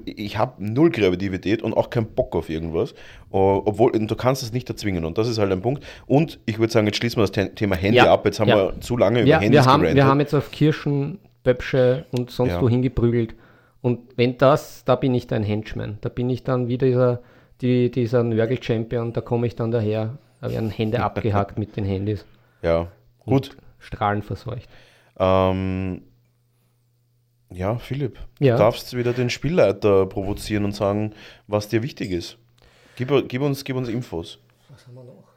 [0.05, 2.94] ich habe null Kreativität und auch keinen Bock auf irgendwas, äh,
[3.31, 5.85] obwohl du kannst es nicht erzwingen und das ist halt ein Punkt.
[6.07, 8.25] Und ich würde sagen, jetzt schließen wir das The- Thema Handy Ja, ab.
[8.27, 8.57] Jetzt haben ja.
[8.75, 9.96] wir zu lange über Ja, Handys wir haben, gerantet.
[9.96, 12.61] wir haben jetzt auf Kirschen, Böpsche und sonst Ja.
[12.62, 13.35] wohin geprügelt.
[13.83, 15.99] Und wenn das, da bin ich dann Henchman.
[16.01, 17.20] Da bin ich dann wieder dieser,
[17.61, 20.18] die, dieser Nörgel-Champion, da komme ich dann daher.
[20.40, 22.27] Da werden Hände abgehackt mit den Handys.
[22.62, 22.88] ja,
[23.25, 23.51] gut.
[23.51, 24.68] Und Strahlen verseucht.
[25.18, 26.03] Ähm,
[27.50, 28.56] ja, Philipp, Ja.
[28.56, 31.12] du darfst wieder den Spielleiter provozieren und sagen,
[31.46, 32.38] was dir wichtig ist.
[32.96, 34.38] Gib, gib, uns, gib uns Infos.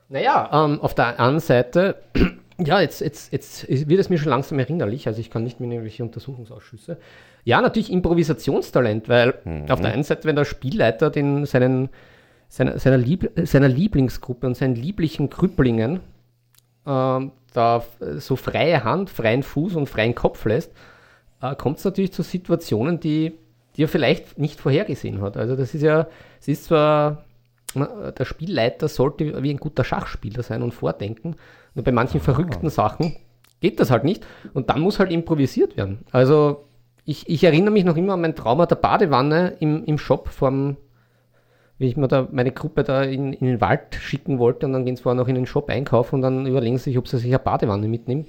[0.10, 2.02] Naja, ähm, auf der anderen Seite,
[2.58, 5.68] ja, jetzt, jetzt, jetzt wird es mir schon langsam erinnerlich, also ich kann nicht mehr
[5.68, 6.98] in irgendwelche Untersuchungsausschüsse.
[7.44, 9.36] Ja, natürlich Improvisationstalent, weil
[9.70, 11.90] auf der einen Seite, wenn der Spielleiter den, seinen,
[12.48, 16.02] seiner, seiner, Lieb, seiner Lieblingsgruppe und seinen lieblichen Krüpplingen
[16.86, 17.84] ähm, da
[18.18, 20.72] so freie Hand, freien Fuß und freien Kopf lässt,
[21.42, 23.34] äh, kommt es natürlich zu Situationen, die,
[23.76, 25.38] die er vielleicht nicht vorhergesehen hat.
[25.38, 26.08] Also das ist ja,
[26.40, 27.26] es ist zwar,
[27.76, 31.36] der Spielleiter sollte wie ein guter Schachspieler sein und vordenken,
[31.76, 33.16] nur bei manchen verrückten Sachen
[33.62, 36.00] geht das halt nicht und dann muss halt improvisiert werden.
[36.12, 36.66] Also
[37.06, 40.78] ich, ich erinnere mich noch immer an mein Trauma der Badewanne im, im Shop vom,
[41.78, 44.86] wie ich mir da meine Gruppe da in, in den Wald schicken wollte und dann
[44.86, 47.18] gehen sie vorher noch in den Shop einkaufen und dann überlegen sie sich, ob sie
[47.18, 48.28] sich eine Badewanne mitnehmen.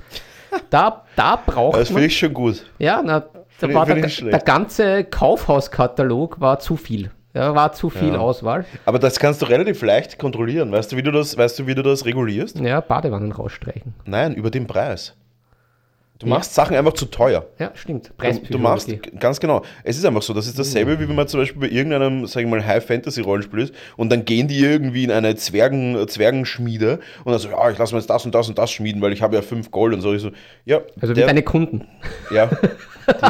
[0.70, 1.96] Da, da braucht Das man.
[1.98, 2.64] finde ich schon gut.
[2.78, 3.24] Ja, na,
[3.60, 7.10] da war der, der ganze Kaufhauskatalog war zu viel.
[7.34, 8.18] Ja, war zu viel Ja.
[8.18, 8.64] Auswahl.
[8.86, 10.72] Aber das kannst du relativ leicht kontrollieren.
[10.72, 12.58] Weißt du, wie du das, weißt du, wie du das regulierst?
[12.58, 13.94] Ja, Badewannen rausstreichen.
[14.04, 15.14] Nein, über den Preis.
[16.20, 17.46] Du machst Sachen einfach zu teuer.
[17.58, 18.12] Ja, stimmt.
[18.50, 21.40] Du, machst, ganz genau, es ist einfach so, das ist dasselbe, wie wenn man zum
[21.40, 25.34] Beispiel bei irgendeinem, sag ich mal, High-Fantasy-Rollenspiel ist und dann gehen die irgendwie in eine
[25.36, 28.70] Zwergen, Zwergenschmiede und dann so, ja, ich lasse mir jetzt das und das und das
[28.70, 30.12] schmieden, weil ich habe ja fünf Gold und so.
[30.12, 30.30] Ich so,
[30.66, 31.86] ja, Also wie der- deine Kunden.
[32.30, 32.50] ja,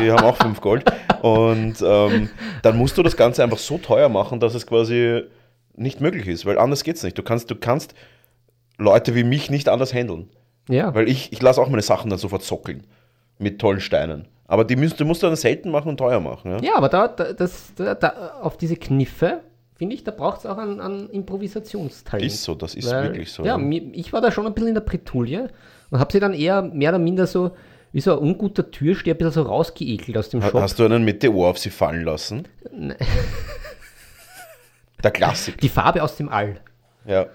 [0.00, 0.82] die haben auch fünf Gold.
[1.22, 2.28] Und ähm,
[2.62, 5.22] dann musst du das Ganze einfach so teuer machen, dass es quasi
[5.76, 7.16] nicht möglich ist, weil anders geht's nicht.
[7.16, 7.94] Du kannst, du kannst
[8.78, 10.28] Leute wie mich nicht anders handeln.
[10.70, 10.94] Ja.
[10.94, 12.86] Weil ich, ich lasse auch meine Sachen dann sofort zockeln.
[13.38, 14.28] Mit tollen Steinen.
[14.46, 16.50] Aber die müsst, du musst dann selten machen und teuer machen.
[16.50, 16.60] Ja?
[16.60, 19.40] Ja, aber da, da, das, da, da auf diese Kniffe,
[19.76, 22.26] finde ich, da braucht es auch an, an Improvisationstalent.
[22.26, 23.44] Ist so, das ist Weil, wirklich so.
[23.44, 25.50] Ja, mir, ich war da schon ein bisschen in der Bretouille
[25.90, 27.52] und habe sie dann eher mehr oder minder so,
[27.92, 30.54] wie so ein unguter Türsteher, ein bisschen so rausgeekelt aus dem Shop.
[30.54, 32.46] Hast du einen Meteor auf sie fallen lassen?
[35.02, 35.60] Der Klassik.
[35.60, 36.60] Die Farbe aus dem All.
[37.06, 37.26] Ja.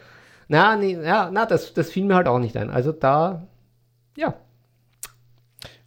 [0.47, 2.69] Na, nee, ja, na das, das fiel mir halt auch nicht ein.
[2.69, 3.47] Also da,
[4.17, 4.35] ja,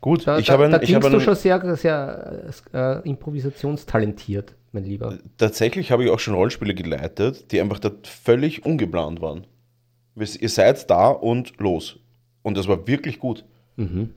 [0.01, 3.03] Gut, da, ich da, habe einen, da ich klingst habe du einen, schon sehr, sehr
[3.03, 5.19] äh, improvisationstalentiert, mein Lieber.
[5.39, 9.47] tatsächlich habe ich auch schon Rollenspiele geleitet, die einfach da völlig ungeplant waren.
[10.15, 11.97] Wir- Ihr seid da und los.
[12.43, 13.45] Und das war wirklich gut.
[13.77, 14.11] Mhm.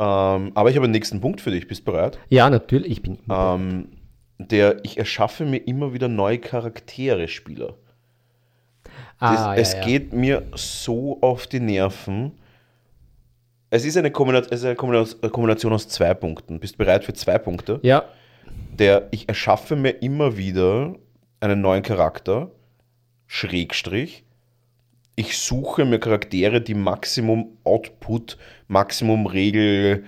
[0.00, 1.68] Ähm, aber ich habe einen nächsten Punkt für dich.
[1.68, 2.18] Bist du bereit?
[2.28, 3.18] Ja, natürlich, ich bin.
[3.30, 3.88] Ähm,
[4.38, 7.74] der, ich erschaffe mir immer wieder neue Charaktere, Spieler.
[9.20, 12.32] Das, ah, es ja, geht mir so auf die Nerven.
[13.70, 16.60] Es ist eine, Kombination, es ist eine Kombination aus zwei Punkten.
[16.60, 17.80] Bist du bereit für zwei Punkte?
[17.82, 18.04] Ja,
[18.78, 20.94] Der, ich erschaffe mir immer wieder
[21.40, 22.50] einen neuen Charakter,
[23.26, 24.24] Schrägstrich.
[25.16, 28.36] Ich suche mir Charaktere, die Maximum Output,
[28.68, 30.04] Maximum Regel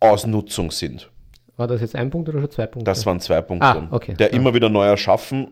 [0.00, 1.10] Ausnutzung sind.
[1.56, 2.90] war das jetzt ein Punkt oder schon zwei Punkte?
[2.90, 3.66] Das waren zwei Punkte.
[3.66, 4.14] Ah, okay.
[4.14, 4.36] Der Ja.
[4.36, 5.48] immer wieder neu erschaffen,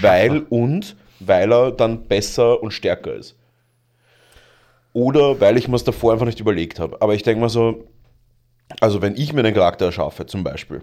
[0.00, 3.36] weil und weil er dann besser und stärker ist.
[4.92, 7.00] Oder weil ich mir es davor einfach nicht überlegt habe.
[7.00, 7.88] Aber ich denke mal so,
[8.80, 10.82] also wenn ich mir einen Charakter erschaffe zum Beispiel,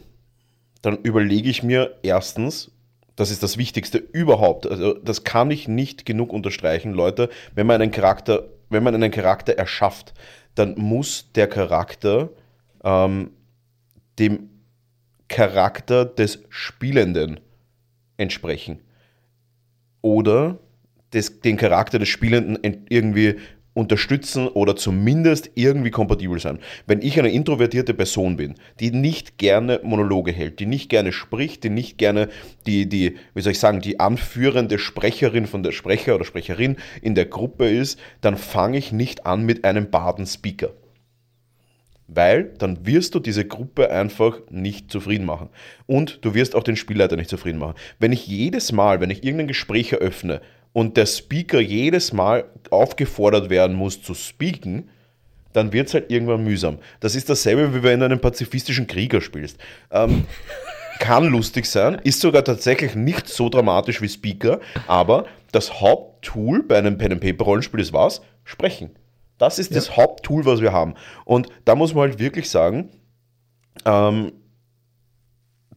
[0.82, 2.72] dann überlege ich mir erstens,
[3.16, 7.82] das ist das Wichtigste überhaupt, also das kann ich nicht genug unterstreichen, Leute, wenn man
[7.82, 10.14] einen Charakter, wenn man einen Charakter erschafft,
[10.54, 12.30] dann muss der Charakter
[12.84, 13.32] ähm,
[14.20, 14.50] dem
[15.28, 17.40] Charakter des Spielenden
[18.18, 18.80] entsprechen.
[20.06, 20.60] Oder
[21.14, 23.38] des, den Charakter des Spielenden irgendwie
[23.74, 26.60] unterstützen oder zumindest irgendwie kompatibel sein.
[26.86, 31.64] Wenn ich eine introvertierte Person bin, die nicht gerne Monologe hält, die nicht gerne spricht,
[31.64, 32.30] die nicht gerne
[32.68, 37.16] die, die, wie soll ich sagen, die anführende Sprecherin von der Sprecher oder Sprecherin in
[37.16, 40.70] der Gruppe ist, dann fange ich nicht an mit einem Baden-Speaker.
[42.08, 45.50] Weil dann wirst du diese Gruppe einfach nicht zufrieden machen.
[45.88, 47.76] Und du wirst auch den Spielleiter nicht zufrieden machen.
[48.00, 50.42] Wenn ich jedes Mal, wenn ich irgendein Gespräch eröffne
[50.74, 54.90] und der Speaker jedes Mal aufgefordert werden muss zu speaken,
[55.54, 56.80] dann wird es halt irgendwann mühsam.
[57.00, 59.58] Das ist dasselbe, wie wenn du einen pazifistischen Krieger spielst.
[59.92, 60.26] Ähm,
[61.00, 66.78] kann lustig sein, ist sogar tatsächlich nicht so dramatisch wie Speaker, aber das Haupttool bei
[66.78, 68.22] einem Pen and Paper Rollenspiel ist was?
[68.44, 68.92] Sprechen.
[69.38, 70.96] Das ist das Haupttool, was wir haben.
[71.26, 72.90] Und da muss man halt wirklich sagen,
[73.86, 74.32] ähm,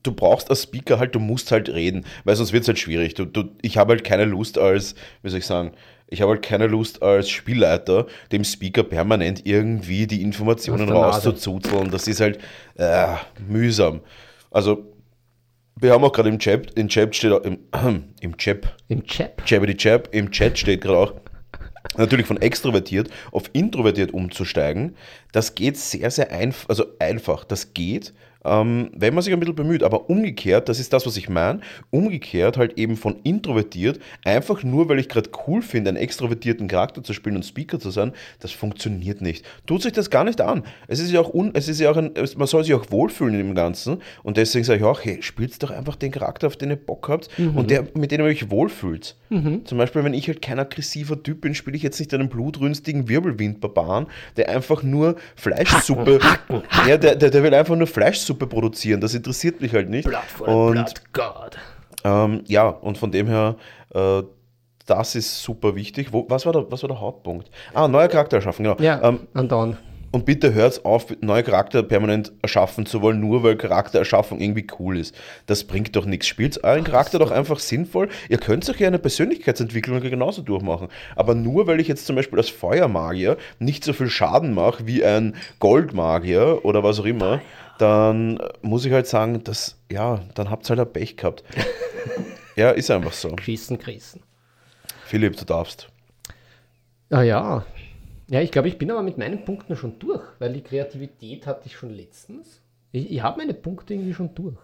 [0.02, 3.14] du brauchst als Speaker halt, du musst halt reden, weil sonst wird es halt schwierig.
[3.14, 5.72] Du, du, ich habe halt keine Lust als, wie soll ich sagen,
[6.06, 11.90] ich habe halt keine Lust als Spielleiter, dem Speaker permanent irgendwie die Informationen rauszuzuzeln.
[11.90, 12.38] Das ist halt
[12.76, 13.14] äh,
[13.46, 14.00] mühsam.
[14.50, 14.86] Also,
[15.76, 17.58] wir haben auch gerade im Chat, im Chat steht auch, im,
[18.20, 19.44] im Chat, Im Chap.
[19.44, 21.12] Chabity Chap, im Chat steht gerade auch,
[21.96, 24.96] natürlich von extrovertiert auf introvertiert umzusteigen.
[25.32, 27.44] Das geht sehr, sehr einfach, also einfach.
[27.44, 28.12] Das geht,
[28.44, 29.82] ähm, wenn man sich ein bisschen bemüht.
[29.82, 34.88] Aber umgekehrt, das ist das, was ich meine, umgekehrt halt eben von introvertiert, einfach nur,
[34.88, 38.52] weil ich gerade cool finde, einen extrovertierten Charakter zu spielen und Speaker zu sein, das
[38.52, 39.44] funktioniert nicht.
[39.66, 40.62] Tut sich das gar nicht an.
[40.86, 43.34] Es ist ja auch, un, es ist ja auch ein, man soll sich auch wohlfühlen
[43.34, 43.98] in dem Ganzen.
[44.22, 47.08] Und deswegen sage ich auch, hey, spielt doch einfach den Charakter, auf den ihr Bock
[47.08, 49.16] habt und der, mit dem ihr euch wohlfühlt.
[49.64, 53.08] Zum Beispiel, wenn ich halt kein aggressiver Typ bin, spiele ich jetzt nicht einen blutrünstigen
[53.08, 56.18] Wirbelwindbarbaren, der einfach nur Fleischsuppe,
[56.86, 59.00] ja, der, der, der will einfach nur Fleischsuppe produzieren.
[59.00, 60.06] Das interessiert mich halt nicht.
[60.08, 61.58] Blood for und Blood God.
[62.04, 63.56] ähm, ja, und von dem her,
[63.94, 64.22] äh,
[64.86, 66.12] das ist super wichtig.
[66.12, 67.50] Wo, was, war der, was war der Hauptpunkt?
[67.74, 68.76] Ah, neue Charakter erschaffen, genau.
[68.80, 69.76] Ja, Ähm, andauernd.
[70.12, 74.96] und bitte hört auf, neue Charakter permanent erschaffen zu wollen, nur weil Charaktererschaffung irgendwie cool
[74.96, 75.14] ist.
[75.44, 76.26] Das bringt doch nichts.
[76.26, 78.08] Spielt euren Charakter doch einfach sinnvoll.
[78.30, 80.88] Ihr könnt euch ja eine Persönlichkeitsentwicklung genauso durchmachen.
[81.14, 85.04] Aber nur weil ich jetzt zum Beispiel als Feuermagier nicht so viel Schaden mache wie
[85.04, 87.42] ein Goldmagier oder was auch immer,
[87.78, 91.44] dann muss ich halt sagen, dass, ja, dann habt ihr halt ein Pech gehabt.
[92.56, 93.36] ja, ist einfach so.
[93.40, 94.22] Schießen, Krießen.
[95.04, 95.88] Philipp, du darfst.
[97.10, 97.64] Ah ja.
[98.28, 101.62] Ja, ich glaube, ich bin aber mit meinen Punkten schon durch, weil die Kreativität hatte
[101.66, 102.60] ich schon letztens.
[102.92, 104.58] Ich, ich habe meine Punkte irgendwie schon durch.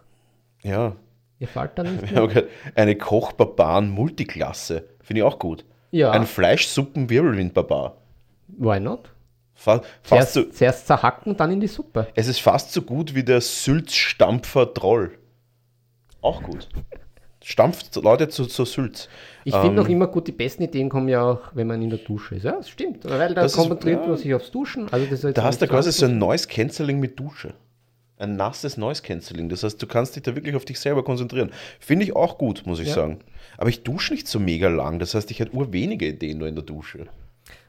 [0.63, 0.97] Ja.
[1.39, 4.85] Ihr fällt da nicht gerade Eine Kochbarbaren-Multiklasse.
[5.01, 5.65] Finde ich auch gut.
[5.91, 6.11] Ja.
[6.11, 7.97] Ein Fleischsuppen-Wirbelwind-Barbar.
[8.49, 9.14] Why not?
[9.55, 12.09] Fa fast Zuerst, so, zuerst zerhacken, dann in die Suppe.
[12.15, 15.13] es ist fast so gut wie der Sülz-Stampfer-Troll.
[16.21, 16.69] Auch gut.
[17.43, 19.09] Stampft Leute zu, zu Sülz.
[19.45, 21.91] Ich finde Ähm, noch immer gut, die besten Ideen kommen ja auch, wenn man in
[21.91, 22.45] der Dusche ist.
[22.45, 23.05] Ja, das stimmt.
[23.05, 24.09] Weil da Das ist- konzentriert ja.
[24.09, 24.89] man sich aufs Duschen.
[24.91, 27.53] Also das ist Da hast du quasi so ein Noise Cancelling mit Dusche.
[28.17, 29.51] Ein nasses Noise Cancelling.
[29.51, 31.51] Das heißt, du kannst dich da wirklich auf dich selber konzentrieren.
[31.81, 32.95] Finde ich auch gut, muss ich Ja.
[32.95, 33.19] sagen.
[33.59, 34.99] Aber ich dusche nicht so mega lang.
[34.99, 37.07] Das heißt, ich hätte ur wenige Ideen nur in der Dusche.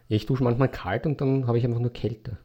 [0.08, 2.38] Ja, ich dusche manchmal kalt und dann habe ich einfach nur Kälte.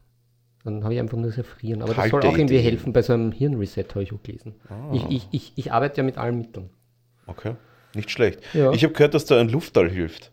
[0.63, 1.81] Dann habe ich einfach nur das Erfrieren.
[1.81, 2.71] Aber das Kalte soll auch irgendwie Ideen.
[2.71, 4.55] helfen bei so einem Hirnreset, habe ich auch gelesen.
[4.69, 4.91] Ah.
[4.93, 6.69] Ich, ich, ich, ich arbeite ja mit allen Mitteln.
[7.27, 7.55] Okay.
[7.95, 8.41] Nicht schlecht.
[8.53, 8.71] Ja.
[8.71, 10.31] Ich habe gehört, dass da ein Luftball hilft.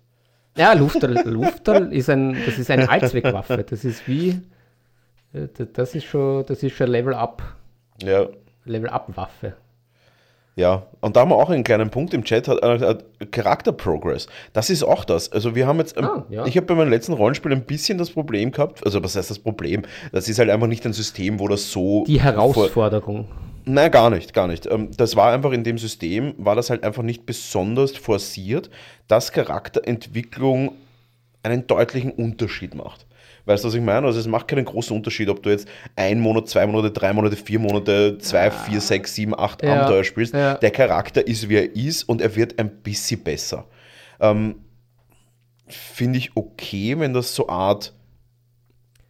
[0.56, 3.64] Ja, Lufterl, Lufterl ist ein, das ist eine Allzweckwaffe.
[3.64, 4.40] Das ist wie,
[5.32, 7.42] äh, das ist schon, das ist schon Level Up,
[8.02, 8.26] Ja,
[8.64, 9.54] Level Up Waffe.
[10.58, 12.96] Ja, und da haben wir auch einen kleinen Punkt im Chat, hat, äh,
[13.30, 14.26] Charakter Progress.
[14.52, 15.30] Das ist auch das.
[15.30, 16.46] Also wir haben jetzt, ähm, Ah, ja.
[16.46, 19.38] ich habe bei meinem letzten Rollenspiel ein bisschen das Problem gehabt, also was heißt das
[19.38, 19.82] Problem?
[20.10, 22.04] Das ist halt einfach nicht ein System, wo das so...
[22.08, 23.28] Die Herausforderung.
[23.66, 24.66] Nein, gar nicht, gar nicht.
[24.66, 28.68] Ähm, Das war einfach in dem System, war das halt einfach nicht besonders forciert,
[29.06, 30.72] dass Charakterentwicklung
[31.44, 33.06] einen deutlichen Unterschied macht.
[33.48, 34.06] Weißt du, was ich meine?
[34.06, 37.34] Also es macht keinen großen Unterschied, ob du jetzt ein Monat, zwei Monate, drei Monate,
[37.34, 40.34] vier Monate, zwei, vier, sechs, sieben, acht Ja, Abenteuer spielst.
[40.34, 40.54] ja.
[40.58, 43.66] Der Charakter ist, wie er ist und er wird ein bisschen besser.
[44.20, 44.56] Ähm,
[45.66, 47.94] Finde ich okay, wenn das so Art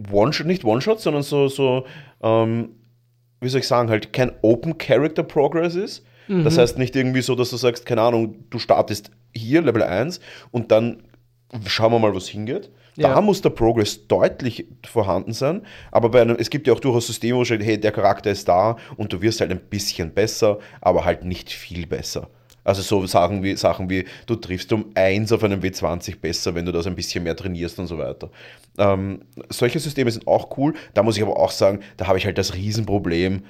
[0.09, 1.85] One-Shot, nicht One-Shot, sondern so, so
[2.22, 2.70] ähm,
[3.40, 6.05] wie soll ich sagen, halt kein Open Character Progress ist.
[6.29, 10.20] Das heißt nicht irgendwie so, dass du sagst, keine Ahnung, du startest hier Level 1
[10.51, 11.03] und dann
[11.66, 12.70] schauen wir mal, was hingeht.
[12.98, 13.20] Da Ja.
[13.20, 17.38] muss der Progress deutlich vorhanden sein, aber bei einem, es gibt ja auch durchaus Systeme,
[17.38, 21.04] wo steht, hey, der Charakter ist da und du wirst halt ein bisschen besser, aber
[21.04, 22.28] halt nicht viel besser.
[22.64, 26.66] Also so Sachen wie, Sachen wie, du triffst um 1 auf einem W20 besser, wenn
[26.66, 28.30] du das ein bisschen mehr trainierst und so weiter.
[28.76, 30.74] Ähm, solche Systeme sind auch cool.
[30.92, 33.44] Da muss ich aber auch sagen, da habe ich halt das Riesenproblem,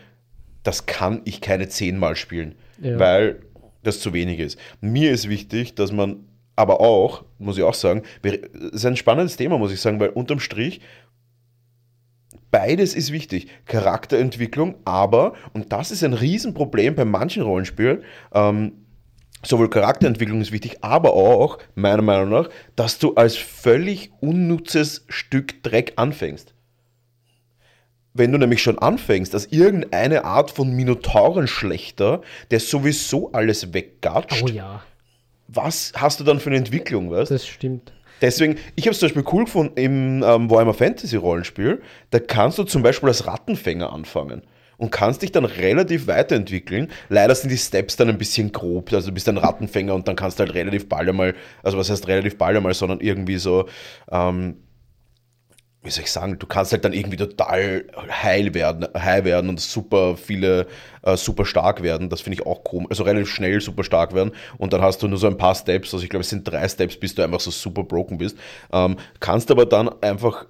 [0.62, 2.98] das kann ich keine 10 Mal spielen, Ja.
[2.98, 3.40] weil
[3.82, 4.58] das zu wenig ist.
[4.80, 6.24] Mir ist wichtig, dass man
[6.59, 10.40] aber auch, muss ich auch sagen, ist ein spannendes Thema, muss ich sagen, weil unterm
[10.40, 10.81] Strich
[12.51, 13.49] beides ist wichtig.
[13.66, 18.73] Charakterentwicklung, aber, und das ist ein Riesenproblem bei manchen Rollenspielen, ähm,
[19.44, 25.62] sowohl Charakterentwicklung ist wichtig, aber auch, meiner Meinung nach, dass du als völlig unnutzes Stück
[25.62, 26.55] Dreck anfängst.
[28.14, 34.49] Wenn du nämlich schon anfängst, als irgendeine Art von Minotaurenschlechter, der sowieso alles weggatscht, Oh
[34.49, 34.83] ja,
[35.48, 37.92] was hast du dann für eine Entwicklung, weißt das stimmt.
[38.20, 41.80] Deswegen, ich habe es zum Beispiel cool gefunden im ähm, Warhammer Fantasy Rollenspiel,
[42.11, 44.42] da kannst du zum Beispiel als Rattenfänger anfangen
[44.76, 46.88] und kannst dich dann relativ weiterentwickeln.
[47.08, 50.16] Leider sind die Steps dann ein bisschen grob, also du bist ein Rattenfänger und dann
[50.16, 53.68] kannst du halt relativ bald einmal, also was heißt relativ bald einmal, sondern irgendwie so,
[54.11, 54.56] ähm,
[55.83, 59.61] wie soll ich sagen, du kannst halt dann irgendwie total heil werden, high werden und
[59.61, 60.67] super viele,
[61.03, 62.09] äh, super stark werden.
[62.09, 62.88] Das finde ich auch komisch.
[62.91, 64.33] Also relativ schnell super stark werden.
[64.59, 66.69] Und dann hast du nur so ein paar Steps, also ich glaube, es sind drei
[66.69, 68.37] Steps, bis du einfach so super broken bist.
[68.73, 70.47] Ähm, kannst aber dann einfach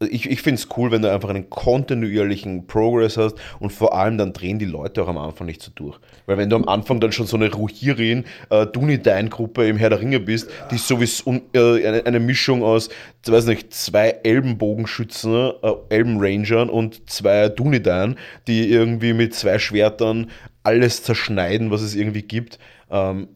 [0.00, 4.18] ich, ich finde es cool, wenn du einfach einen kontinuierlichen Progress hast und vor allem
[4.18, 5.98] dann drehen die Leute auch am Anfang nicht so durch.
[6.26, 10.00] Weil wenn du am Anfang dann schon so eine Ruhirin, äh, Dunedain-Gruppe im Herr der
[10.00, 12.90] Ringe bist, die sowieso un- äh, eine, eine Mischung aus,
[13.26, 20.30] weiß nicht, zwei Elbenbogenschützen, äh, Elbenrangern und zwei Dunedain, die irgendwie mit zwei Schwertern
[20.62, 22.58] alles zerschneiden, was es irgendwie gibt.
[22.90, 23.28] Ähm,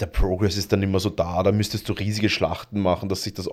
[0.00, 3.34] der Progress ist dann immer so da, da müsstest du riesige Schlachten machen, dass, sich
[3.34, 3.48] das,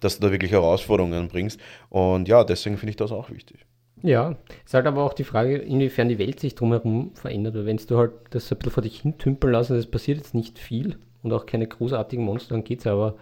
[0.00, 1.60] dass du da wirklich Herausforderungen bringst.
[1.90, 3.66] Und ja, deswegen finde ich das auch wichtig.
[4.02, 7.54] Ja, ist halt aber auch die Frage, inwiefern die Welt sich drumherum verändert.
[7.54, 10.58] Weil wenn du halt das ein bisschen vor dich hintümpeln lassen, es passiert jetzt nicht
[10.58, 13.16] viel und auch keine großartigen Monster, dann geht's aber.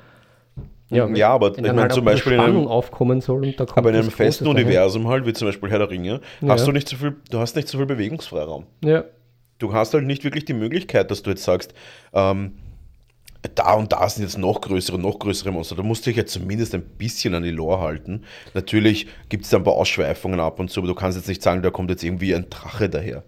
[0.88, 3.64] wenn- Ja, aber wenn ich meine, halt zum Beispiel in einem- aufkommen soll und da
[3.66, 4.62] kommt Aber in einem festen Großes.
[4.62, 6.48] Universum halt, wie zum Beispiel Herr der Ringe, Ja.
[6.48, 8.64] hast du nicht so viel, du hast nicht so viel Bewegungsfreiraum.
[8.84, 9.04] Ja,
[9.60, 11.74] Du hast halt nicht wirklich die Möglichkeit, dass du jetzt sagst,
[12.12, 12.52] ähm,
[13.54, 15.76] da und da sind jetzt noch größere, noch größere Monster.
[15.76, 18.24] Du musst dich jetzt zumindest ein bisschen an die Lore halten.
[18.54, 21.42] Natürlich gibt es da ein paar Ausschweifungen ab und so, aber du kannst jetzt nicht
[21.42, 23.22] sagen, da kommt jetzt irgendwie ein Drache daher.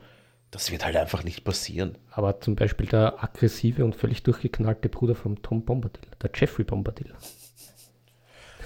[0.50, 1.96] Das wird halt einfach nicht passieren.
[2.10, 7.12] aber zum Beispiel der aggressive und völlig durchgeknallte Bruder von Tom Bombadil, der Jeffrey Bombadil.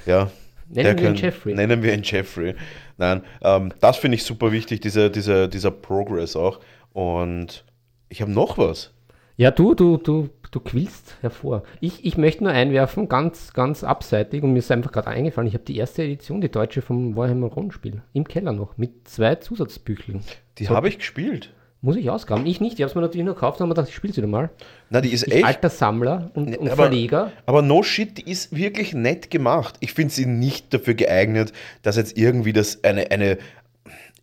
[0.07, 0.31] Ja.
[0.69, 1.55] Nennen wir ihn Jeffrey.
[1.55, 2.55] Nennen wir ihn Jeffrey.
[2.97, 6.61] Nein, ähm, das finde ich super wichtig, diese, diese, dieser Progress auch.
[6.95, 7.65] Und
[8.09, 8.93] ich habe noch was.
[9.37, 11.63] Ja, du, du, du, du quillst hervor.
[11.81, 15.55] Ich, ich möchte nur einwerfen, ganz, ganz abseitig, und mir ist einfach gerade eingefallen, ich
[15.55, 20.21] habe die erste Edition, die deutsche vom Warhammer Rollenspiel, im Keller noch, mit zwei Zusatzbücheln.
[20.59, 21.53] Die habe ich gespielt.
[21.81, 22.47] Muss ich ausgraben.
[22.47, 24.15] Ich nicht, ich habe es mir natürlich nur gekauft und habe mir gedacht, ich spiele
[24.15, 24.49] sie mal.
[24.89, 25.45] Na, die ist Ich echt.
[25.45, 27.31] alter Sammler und, und aber, Verleger.
[27.45, 29.77] aber No Shit, die ist wirklich nett gemacht.
[29.81, 33.37] Ich finde sie nicht dafür geeignet, dass jetzt irgendwie das eine, eine,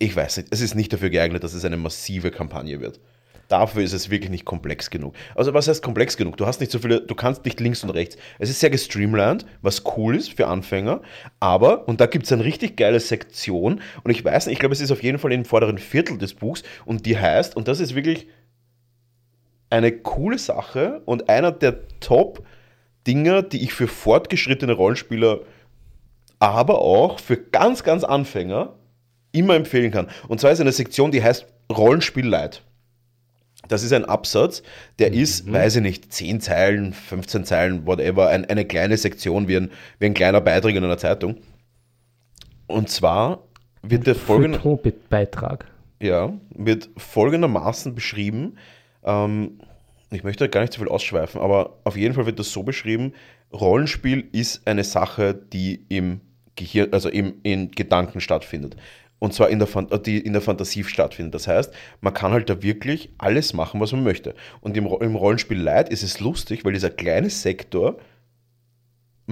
[0.00, 2.98] ich weiß nicht, es ist nicht dafür geeignet, dass es eine massive Kampagne wird.
[3.52, 5.14] Dafür ist es wirklich nicht komplex genug.
[5.34, 6.38] Also was heißt komplex genug?
[6.38, 8.16] Du hast nicht so viele, du kannst nicht links und rechts.
[8.38, 11.02] Es ist sehr gestreamlined, was cool ist für Anfänger,
[11.38, 14.72] aber, und da gibt es eine richtig geile Sektion, und ich weiß nicht, ich glaube,
[14.72, 17.78] es ist auf jeden Fall im vorderen Viertel des Buchs, und die heißt, und das
[17.78, 18.26] ist wirklich
[19.68, 25.40] eine coole Sache und einer der Top-Dinger, die ich für fortgeschrittene Rollenspieler,
[26.38, 28.72] aber auch für ganz, ganz Anfänger
[29.32, 30.08] immer empfehlen kann.
[30.28, 32.30] Und zwar ist eine Sektion, die heißt Rollenspiel.
[33.68, 34.62] Das ist ein Absatz,
[34.98, 39.56] der ist, weiß ich nicht, 10 Zeilen, 15 Zeilen, whatever, ein, eine kleine Sektion wie
[39.56, 41.36] ein, wie ein kleiner Beitrag in einer Zeitung.
[42.66, 43.44] Und zwar
[43.82, 44.58] wird der folgende,
[45.08, 45.66] Beitrag.
[46.00, 48.56] ja, wird folgendermaßen beschrieben.
[49.04, 49.60] Ähm,
[50.10, 53.12] ich möchte gar nicht zu viel ausschweifen, aber auf jeden Fall wird das so beschrieben:
[53.52, 56.20] Rollenspiel ist eine Sache, die im
[56.56, 58.76] Gehirn, also im, in Gedanken stattfindet.
[59.22, 61.36] Und zwar in der, äh, die in der Fantasie stattfindet.
[61.36, 64.34] Das heißt, man kann halt da wirklich alles machen, was man möchte.
[64.60, 67.98] Und im, im Rollenspiel Light ist es lustig, weil dieser kleine Sektor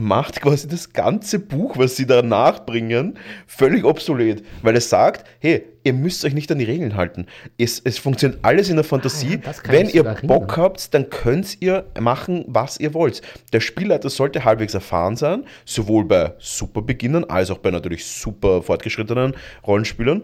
[0.01, 4.43] macht quasi das ganze Buch, was sie da nachbringen, völlig obsolet.
[4.63, 7.27] Weil es sagt, hey, ihr müsst euch nicht an die Regeln halten.
[7.59, 9.41] Es, es funktioniert alles in der Fantasie.
[9.45, 10.57] Ah, Wenn ihr Bock erinnern.
[10.57, 13.23] habt, dann könnt ihr machen, was ihr wollt.
[13.53, 19.35] Der Spielleiter sollte halbwegs erfahren sein, sowohl bei Superbeginnern als auch bei natürlich super fortgeschrittenen
[19.67, 20.23] Rollenspielern.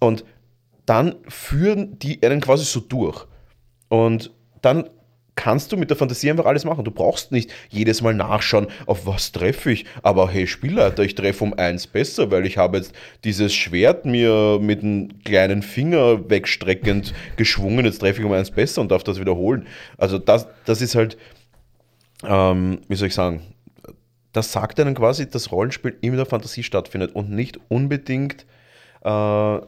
[0.00, 0.24] Und
[0.86, 3.26] dann führen die einen quasi so durch.
[3.88, 4.88] Und dann
[5.40, 6.84] kannst du mit der Fantasie einfach alles machen.
[6.84, 9.86] Du brauchst nicht jedes Mal nachschauen, auf was treffe ich.
[10.02, 14.58] Aber hey, Spielleiter, ich treffe um eins besser, weil ich habe jetzt dieses Schwert mir
[14.60, 17.86] mit einem kleinen Finger wegstreckend geschwungen.
[17.86, 19.66] Jetzt treffe ich um eins besser und darf das wiederholen.
[19.96, 21.16] Also das, das ist halt,
[22.22, 23.40] ähm, wie soll ich sagen,
[24.34, 28.44] das sagt einem quasi, dass Rollenspiel in der Fantasie stattfindet und nicht unbedingt
[29.04, 29.58] äh,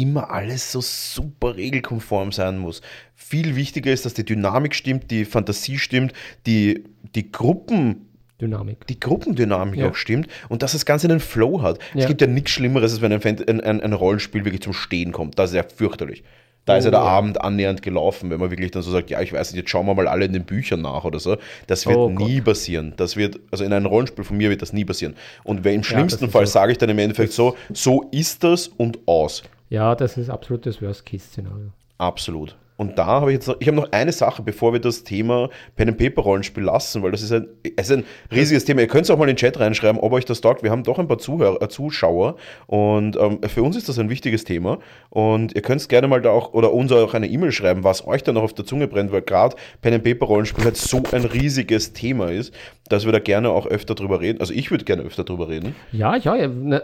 [0.00, 2.80] immer alles so super regelkonform sein muss.
[3.14, 6.12] Viel wichtiger ist, dass die Dynamik stimmt, die Fantasie stimmt,
[6.46, 6.84] die,
[7.14, 8.06] die Gruppen
[8.40, 8.86] Dynamik.
[8.86, 9.90] die Gruppendynamik Ja.
[9.90, 11.78] auch stimmt und dass das Ganze einen Flow hat.
[11.94, 12.08] Es Ja.
[12.08, 15.12] gibt ja nichts Schlimmeres, als wenn ein, Fan- ein, ein, ein Rollenspiel wirklich zum Stehen
[15.12, 15.38] kommt.
[15.38, 16.24] Das ist ja fürchterlich.
[16.66, 17.06] Da ist ja Oh, der ja.
[17.06, 19.86] Abend annähernd gelaufen, wenn man wirklich dann so sagt, ja, ich weiß nicht, jetzt schauen
[19.86, 21.36] wir mal alle in den Büchern nach oder so.
[21.66, 22.92] Das wird Oh nie passieren.
[22.96, 25.14] Das wird, also in einem Rollenspiel von mir wird das nie passieren.
[25.42, 26.52] Und wenn im schlimmsten Fall so.
[26.52, 29.42] sage ich dann im Endeffekt so, so ist das und aus.
[29.70, 31.70] Ja, das ist absolut das Worst-Case-Szenario.
[31.96, 32.56] Absolut.
[32.80, 35.50] Und da habe ich jetzt noch, ich habe noch eine Sache, bevor wir das Thema
[35.76, 38.80] Pen and Paper Rollenspiel lassen, weil das ist ein, es ist ein riesiges Thema.
[38.80, 40.62] Ihr könnt es auch mal in den Chat reinschreiben, ob euch das taugt.
[40.62, 42.36] Wir haben doch ein paar Zuhörer, äh, Zuschauer
[42.68, 44.78] und ähm, für uns ist das ein wichtiges Thema.
[45.10, 48.22] Und ihr könnt gerne mal da auch oder uns auch eine E-Mail schreiben, was euch
[48.22, 51.26] da noch auf der Zunge brennt, weil gerade Pen and Paper Rollenspiel halt so ein
[51.26, 52.54] riesiges Thema ist,
[52.88, 54.40] dass wir da gerne auch öfter drüber reden.
[54.40, 55.76] Also ich würde gerne öfter drüber reden.
[55.92, 56.34] Ja, ja,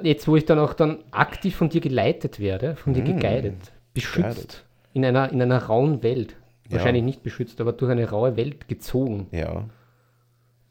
[0.03, 4.63] Jetzt, wo ich dann auch dann aktiv von dir geleitet werde, von dir geguidet, beschützt,
[4.63, 4.66] Mm.
[4.97, 6.37] In einer, in einer rauen Welt.
[6.69, 6.77] Ja.
[6.79, 9.27] Wahrscheinlich nicht beschützt, aber durch eine raue Welt gezogen.
[9.31, 9.65] Ja.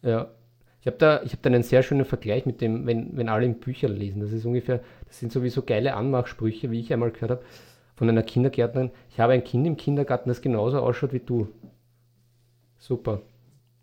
[0.01, 0.27] Ja.
[0.81, 3.45] Ich habe da, ich hab da einen sehr schönen Vergleich mit dem, wenn, wenn alle
[3.45, 4.21] in Büchern lesen.
[4.21, 7.43] Das ist ungefähr, das sind sowieso geile Anmachsprüche, wie ich einmal gehört habe,
[7.95, 8.89] von einer Kindergärtnerin.
[9.11, 11.47] Ich habe ein Kind im Kindergarten, das genauso ausschaut wie du.
[12.79, 13.21] Super,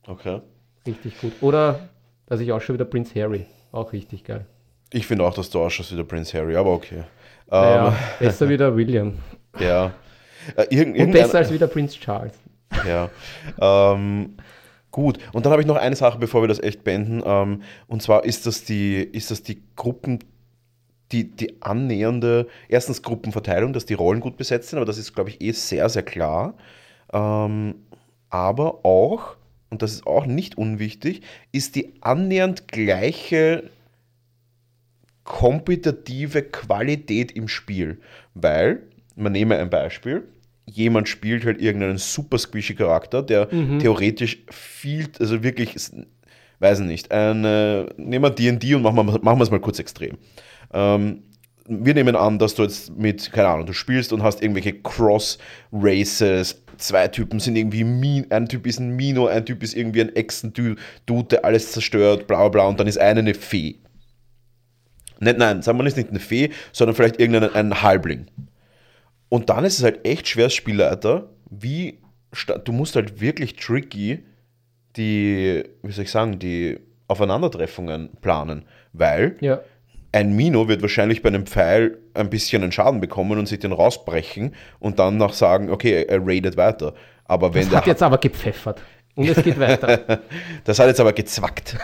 [0.07, 0.41] Okay.
[0.87, 1.33] richtig gut.
[1.41, 1.89] Oder,
[2.27, 3.47] dass ich ausschaue wie der Prinz Harry.
[3.71, 4.45] Auch richtig geil.
[4.93, 7.05] Ich finde auch, dass du ausschaust wie der Prince Harry, aber okay.
[7.49, 9.15] Naja, Ähm, besser wie der William.
[9.61, 9.93] ja.
[10.57, 12.33] Äh, irgend, Und besser als wie der Prinz Charles.
[12.87, 13.11] Ja.
[13.61, 14.37] Ähm,
[14.91, 15.19] gut.
[15.33, 17.23] Und dann habe ich noch eine Sache, bevor wir das echt beenden.
[17.25, 20.21] Ähm, und zwar ist das die, ist das die Gruppen,
[21.13, 25.31] die, die annähernde, erstens Gruppenverteilung, dass die Rollen gut besetzt sind, aber das ist, glaube
[25.31, 26.55] ich, eh sehr, sehr klar.
[27.13, 27.75] Ähm,
[28.31, 29.37] aber auch,
[29.69, 33.71] und das ist auch nicht unwichtig, ist die annähernd gleiche
[35.25, 38.01] kompetitive Qualität im Spiel.
[38.35, 38.83] Weil,
[39.17, 40.29] man nehme ein Beispiel,
[40.67, 43.49] jemand spielt halt irgendeinen super squishy Charakter, der
[43.79, 45.75] theoretisch viel, also wirklich,
[46.61, 49.79] weiß ich nicht, eine, nehmen wir D&D und machen wir, machen wir es mal kurz
[49.79, 50.17] extrem.
[50.73, 51.23] Ähm,
[51.69, 56.63] wir nehmen an, dass du jetzt mit, keine Ahnung, du spielst und hast irgendwelche Cross-Races,
[56.79, 60.15] zwei Typen sind irgendwie, Min ein Typ ist ein Mino, ein Typ ist irgendwie ein
[60.15, 60.77] Echsen-Dude,
[61.31, 63.77] der alles zerstört, bla bla bla, und dann ist eine eine Fee.
[65.21, 68.27] Nicht, nein, sagen wir nicht eine Fee, sondern vielleicht irgendein ein Halbling.
[69.33, 72.01] Und dann ist es halt echt schwer als Spielleiter, wie,
[72.67, 74.25] du musst halt wirklich tricky
[74.97, 79.63] die, wie soll ich sagen, die Aufeinandertreffungen planen, weil Ja.
[80.13, 83.73] ein Mino wird wahrscheinlich bei einem Pfeil ein bisschen einen Schaden bekommen und sich den
[83.73, 86.93] rausbrechen und dann noch sagen, okay, er raidet weiter.
[87.25, 88.83] Aber wenn Das hat jetzt aber gepfeffert.
[89.15, 90.21] Und es geht weiter.
[90.65, 91.79] das hat jetzt aber gezwackt.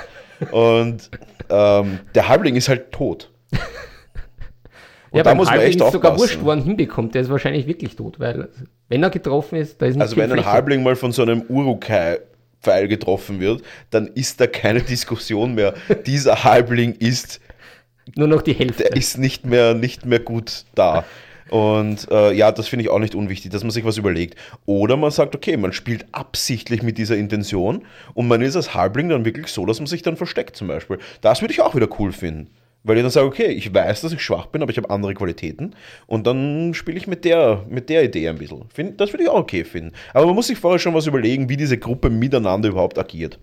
[0.51, 1.11] Und
[1.49, 3.33] ähm, der Halbling ist halt tot.
[5.11, 7.15] Und ja, da muss man echt ist sogar wurscht, wo er hinbekommt.
[7.15, 8.49] Der ist wahrscheinlich wirklich tot, weil
[8.89, 10.45] wenn er getroffen ist, da ist nicht Also wenn ein.
[10.45, 15.75] Halbling mal von so einem Urukai-Pfeil getroffen wird, dann ist da keine Diskussion mehr.
[16.07, 17.41] Dieser Halbling ist,
[18.17, 18.85] Nur noch die Hälfte.
[18.85, 21.05] der ist nicht mehr, nicht mehr gut da.
[21.51, 24.39] Und äh, ja, das finde ich auch nicht unwichtig, dass man sich was überlegt.
[24.67, 29.09] Oder man sagt, okay, man spielt absichtlich mit dieser Intention und man ist als Halbling
[29.09, 30.99] dann wirklich so, dass man sich dann versteckt zum Beispiel.
[31.23, 32.51] Das würde ich auch wieder cool finden.
[32.85, 35.13] Weil ich dann sage, okay, ich weiß, dass ich schwach bin, aber ich habe andere
[35.15, 35.75] Qualitäten.
[36.07, 38.65] Und dann spiele ich mit der, mit der Idee ein bisschen.
[38.69, 39.93] Find, das würde ich auch okay finden.
[40.15, 43.39] Aber man muss sich vorher schon was überlegen, wie diese Gruppe miteinander überhaupt agiert.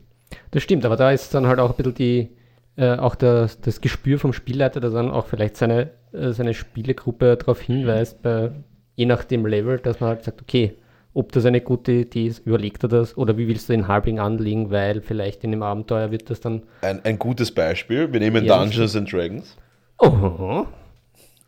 [0.51, 2.29] Das stimmt, aber da ist dann halt auch ein bisschen die,
[2.77, 7.37] äh, auch das, das Gespür vom Spielleiter, der dann auch vielleicht seine, äh, seine Spielegruppe
[7.37, 8.51] darauf hinweist, bei,
[8.95, 10.75] je nach dem Level, dass man halt sagt, okay,
[11.15, 14.19] ob das eine gute Idee ist, überlegt er das oder wie willst du den Halbling
[14.19, 16.63] anlegen, weil vielleicht in dem Abenteuer wird das dann.
[16.81, 19.57] Ein, ein gutes Beispiel, wir nehmen Ja, Dungeons and Dragons.
[19.97, 20.65] Oh,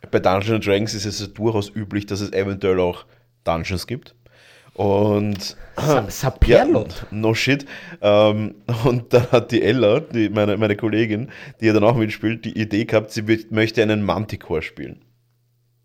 [0.09, 3.05] Bei Dungeons and Dragons ist es durchaus üblich, dass es eventuell auch
[3.43, 4.15] Dungeons gibt.
[4.73, 7.07] Und Sa Saperlot.
[7.11, 7.65] no shit.
[7.99, 8.55] Ähm,
[8.85, 12.57] und dann hat die Ella, die, meine, meine Kollegin, die ja dann auch mitspielt, die
[12.57, 15.01] Idee gehabt, sie möchte einen Manticore spielen.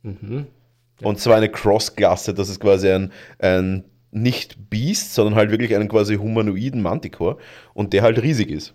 [0.03, 0.47] Mhm.
[1.03, 5.89] Und zwar eine Cross-Klasse, das ist quasi ein, ein nicht Beast, sondern halt wirklich einen
[5.89, 7.39] quasi humanoiden Manticore
[7.75, 8.75] und der halt riesig ist.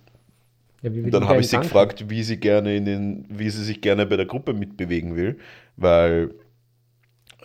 [0.82, 4.05] Ja, dann habe ich sie gefragt, wie sie gerne in den, wie sie sich gerne
[4.05, 5.38] bei der Gruppe mitbewegen will,
[5.75, 6.32] weil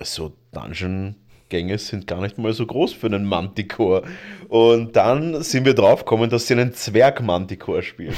[0.00, 4.02] so Dungeon-Gänge sind gar nicht mal so groß für einen Manticore.
[4.48, 8.16] Und dann sind wir draufgekommen, dass sie einen Zwerg-Manticore spielt.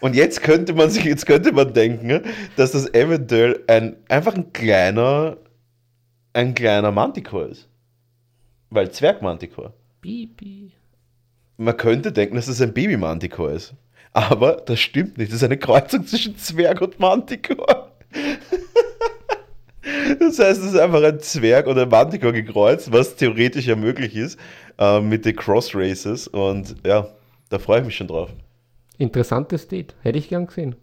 [0.00, 2.22] Und jetzt könnte man sich, jetzt könnte man denken,
[2.56, 5.38] dass das eventuell ein, einfach ein kleiner,
[6.36, 7.68] ein kleiner Manticore ist.
[8.70, 9.72] Weil Zwerg-Manticore.
[10.00, 10.72] Bibi.
[11.56, 13.74] Man könnte denken, dass es ein Baby-Manticore ist.
[14.12, 15.30] Aber das stimmt nicht.
[15.30, 17.92] Das ist eine Kreuzung zwischen Zwerg und Manticore.
[20.18, 24.16] Das heißt, es ist einfach ein Zwerg oder ein Manticore gekreuzt, was theoretisch ja möglich
[24.16, 24.38] ist
[24.78, 26.26] äh, mit den Cross-Races.
[26.26, 27.06] Und ja,
[27.48, 28.30] da freue ich mich schon drauf.
[28.98, 29.94] Interessantes Date.
[30.02, 30.74] Hätte ich gern gesehen.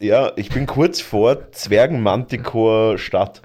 [0.00, 3.42] Ja, ich bin kurz vor Zwergen-Manticore-Stadt.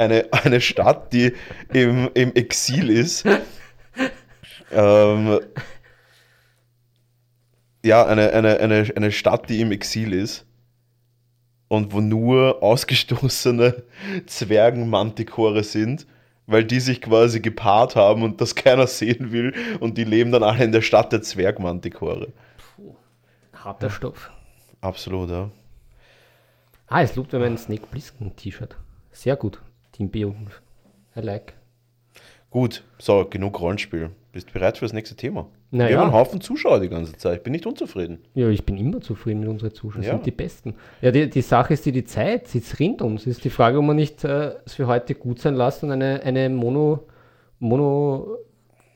[0.00, 1.34] Eine, eine Stadt, die
[1.74, 3.26] im, im Exil ist.
[4.72, 5.40] ähm,
[7.84, 10.46] ja, eine, eine, eine, eine Stadt, die im Exil ist.
[11.68, 13.82] Und wo nur ausgestoßene
[14.26, 16.06] Zwergen-Mantikore sind,
[16.46, 19.52] weil die sich quasi gepaart haben und das keiner sehen will.
[19.80, 22.32] Und die leben dann alle in der Stadt der Zwergmantikore.
[23.52, 24.30] Harter Stoff.
[24.80, 25.50] Absolut, ja.
[26.86, 28.76] Ah, es lobt mir mein Snake Plissken T-Shirt.
[29.12, 29.60] Sehr gut.
[30.00, 30.24] Team B.
[30.24, 31.52] I like.
[32.50, 34.10] Gut, so, genug Rollenspiel.
[34.32, 35.48] Bist du bereit für das nächste Thema?
[35.70, 37.38] Na Wir haben einen Haufen Zuschauer die ganze Zeit.
[37.38, 38.18] Ich bin nicht unzufrieden.
[38.34, 40.02] Ja, ich bin immer zufrieden mit unseren Zuschauern.
[40.02, 40.12] Ja.
[40.12, 40.74] sind die Besten.
[41.02, 43.26] Ja, die, die Sache ist die, die Zeit, sie rinnt uns.
[43.26, 46.22] Ist die Frage, ob man nicht äh, es für heute gut sein lassen und eine,
[46.22, 47.06] eine Mono,
[47.58, 48.38] Mono,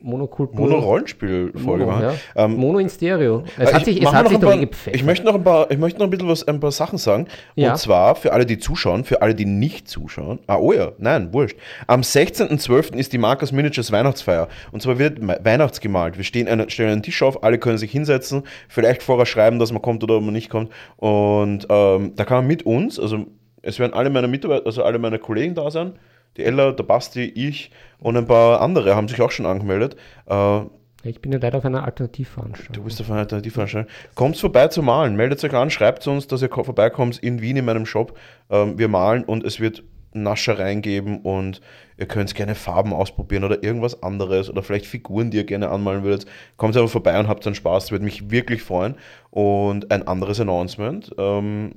[0.04, 0.60] Monokultur.
[0.60, 2.02] Mono-Rollenspiel-Folge Mono, machen.
[2.34, 2.44] ja.
[2.44, 3.44] Ähm, Mono in Stereo.
[3.58, 4.94] Es äh, hat ich sich, es hat sich paar, gepfeffert.
[4.94, 7.26] ich möchte noch ein paar, ich möchte noch ein bisschen was, ein paar Sachen sagen.
[7.54, 7.72] Ja.
[7.72, 10.40] Und zwar für alle, die zuschauen, für alle, die nicht zuschauen.
[10.46, 11.56] Ah, oh ja, nein, wurscht.
[11.86, 12.94] Am 16.12.
[12.94, 14.48] ist die Marcus Miniatures Weihnachtsfeier.
[14.72, 16.18] Und zwar wird Weihnachtsgemalt.
[16.18, 19.72] Wir stehen einen, stellen einen Tisch auf, alle können sich hinsetzen, vielleicht vorher schreiben, dass
[19.72, 20.70] man kommt oder ob man nicht kommt.
[20.96, 23.26] Und ähm, da kann man mit uns, also
[23.62, 25.94] es werden alle meine Mitarbeiter, also alle meine Kollegen da sein.
[26.36, 29.96] Die Ella, der Basti, ich und ein paar andere haben sich auch schon angemeldet.
[30.26, 30.60] Äh,
[31.06, 32.72] ich bin ja leider auf einer Alternativveranstaltung.
[32.74, 33.90] Du bist auf einer Alternativveranstaltung.
[34.14, 35.16] Kommt vorbei zu malen.
[35.16, 38.18] Meldet euch an, schreibt uns, dass ihr ko- vorbeikommt in Wien in meinem Shop.
[38.50, 39.82] Ähm, wir malen und es wird
[40.16, 41.60] Naschereien geben und
[41.98, 46.04] ihr könnt gerne Farben ausprobieren oder irgendwas anderes oder vielleicht Figuren, die ihr gerne anmalen
[46.04, 46.24] würdet.
[46.56, 47.84] Kommt einfach vorbei und habt dann Spaß.
[47.84, 48.94] Das würde mich wirklich freuen.
[49.30, 51.14] Und ein anderes Announcement.
[51.18, 51.74] Ähm,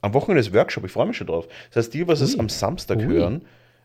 [0.00, 1.48] am Wochenende ist Workshop, ich freue mich schon drauf.
[1.68, 3.06] Das heißt, die, was es am Samstag Ui.
[3.06, 3.42] hören,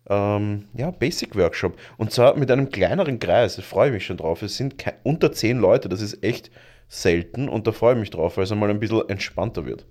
[0.10, 1.78] ähm, ja, Basic Workshop.
[1.98, 4.42] Und zwar mit einem kleineren Kreis, da freue ich mich schon drauf.
[4.42, 6.52] Es sind unter zehn Leute, das ist echt
[6.88, 9.86] selten und da freue ich mich drauf, weil es einmal ein bisschen entspannter wird.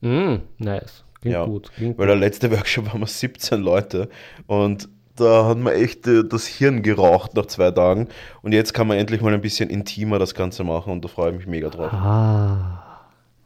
[0.00, 1.04] Mm, nice.
[1.20, 1.70] Klingt Ja, gut.
[1.74, 4.08] Klingt Weil der letzte Workshop waren wir 17 Leute
[4.46, 8.08] und da hat man echt äh, das Hirn geraucht nach zwei Tagen.
[8.42, 11.30] Und jetzt kann man endlich mal ein bisschen intimer das Ganze machen und da freue
[11.32, 11.92] ich mich mega drauf.
[11.92, 12.84] Ah.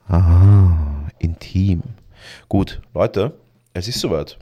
[0.08, 1.82] Ah, intim.
[2.48, 3.34] Gut, Leute,
[3.74, 4.38] es ist soweit.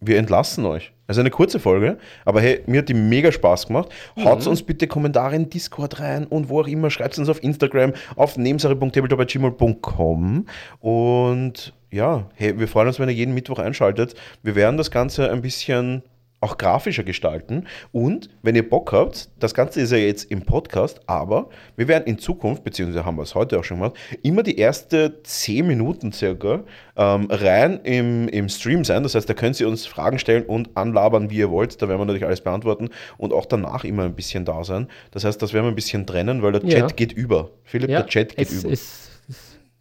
[0.00, 0.92] Wir entlassen euch.
[1.06, 3.88] Also eine kurze Folge, aber hey, mir hat die mega Spaß gemacht.
[4.24, 6.88] Haut uns bitte Kommentare in Discord rein und wo auch immer.
[6.88, 10.46] Schreibt uns auf Instagram, auf nebensache.tabletop.gmail.com
[10.78, 14.14] und ja, hey, wir freuen uns, wenn ihr jeden Mittwoch einschaltet.
[14.44, 16.04] Wir werden das Ganze ein bisschen
[16.40, 17.66] auch grafischer gestalten.
[17.92, 22.04] Und wenn ihr Bock habt, das Ganze ist ja jetzt im Podcast, aber wir werden
[22.06, 26.12] in Zukunft, beziehungsweise haben wir es heute auch schon gemacht, immer die erste 10 Minuten
[26.12, 26.60] circa
[26.96, 29.02] ähm, rein im, im Stream sein.
[29.02, 31.80] Das heißt, da könnt ihr uns Fragen stellen und anlabern, wie ihr wollt.
[31.82, 32.88] Da werden wir natürlich alles beantworten
[33.18, 34.88] und auch danach immer ein bisschen da sein.
[35.10, 36.80] Das heißt, das werden wir ein bisschen trennen, weil der Ja.
[36.80, 37.50] Chat geht über.
[37.64, 38.72] Philipp, Ja, der Chat geht es, über.
[38.72, 39.09] es,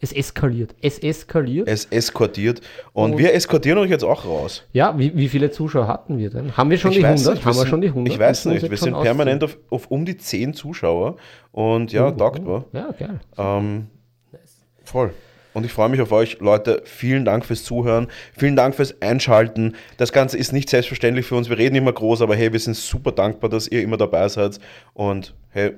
[0.02, 0.76] es eskaliert.
[0.82, 1.68] Es eskaliert.
[1.68, 2.62] Es eskortiert.
[2.94, 4.64] Und, und, wir eskortieren euch jetzt auch raus.
[4.72, 6.56] Ja, wie, wie viele Zuschauer hatten wir denn?
[6.56, 7.36] Haben wir schon die 100?
[7.36, 8.14] Nicht, haben wir schon die 100?
[8.14, 8.70] Ich weiß nicht.
[8.70, 11.18] Wir sind permanent auf, auf, um die 10 Zuschauer.
[11.52, 12.18] Und ja, mhm.
[12.18, 12.66] taugt war.
[12.72, 13.20] Ja, geil.
[13.38, 13.88] Ähm,
[14.32, 14.62] nice.
[14.86, 15.12] Voll.
[15.54, 16.82] Und ich freue mich auf euch, Leute.
[16.86, 18.08] Vielen Dank fürs Zuhören.
[18.38, 19.76] Vielen Dank fürs Einschalten.
[19.98, 21.50] Das Ganze ist nicht selbstverständlich für uns.
[21.50, 24.60] Wir reden immer groß, aber hey, wir sind super dankbar, dass ihr immer dabei seid.
[24.94, 25.74] Und hey,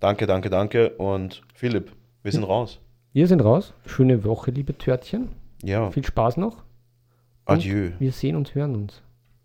[0.00, 0.90] danke, danke, danke.
[0.90, 1.92] Und Philipp,
[2.22, 2.80] wir sind raus.
[3.14, 3.74] Wir sind raus.
[3.84, 5.28] Schöne Woche, liebe Törtchen.
[5.62, 5.90] Ja.
[5.90, 6.64] Viel Spaß noch.
[7.44, 7.90] Und Adieu.
[7.98, 9.02] Wir sehen und hören uns.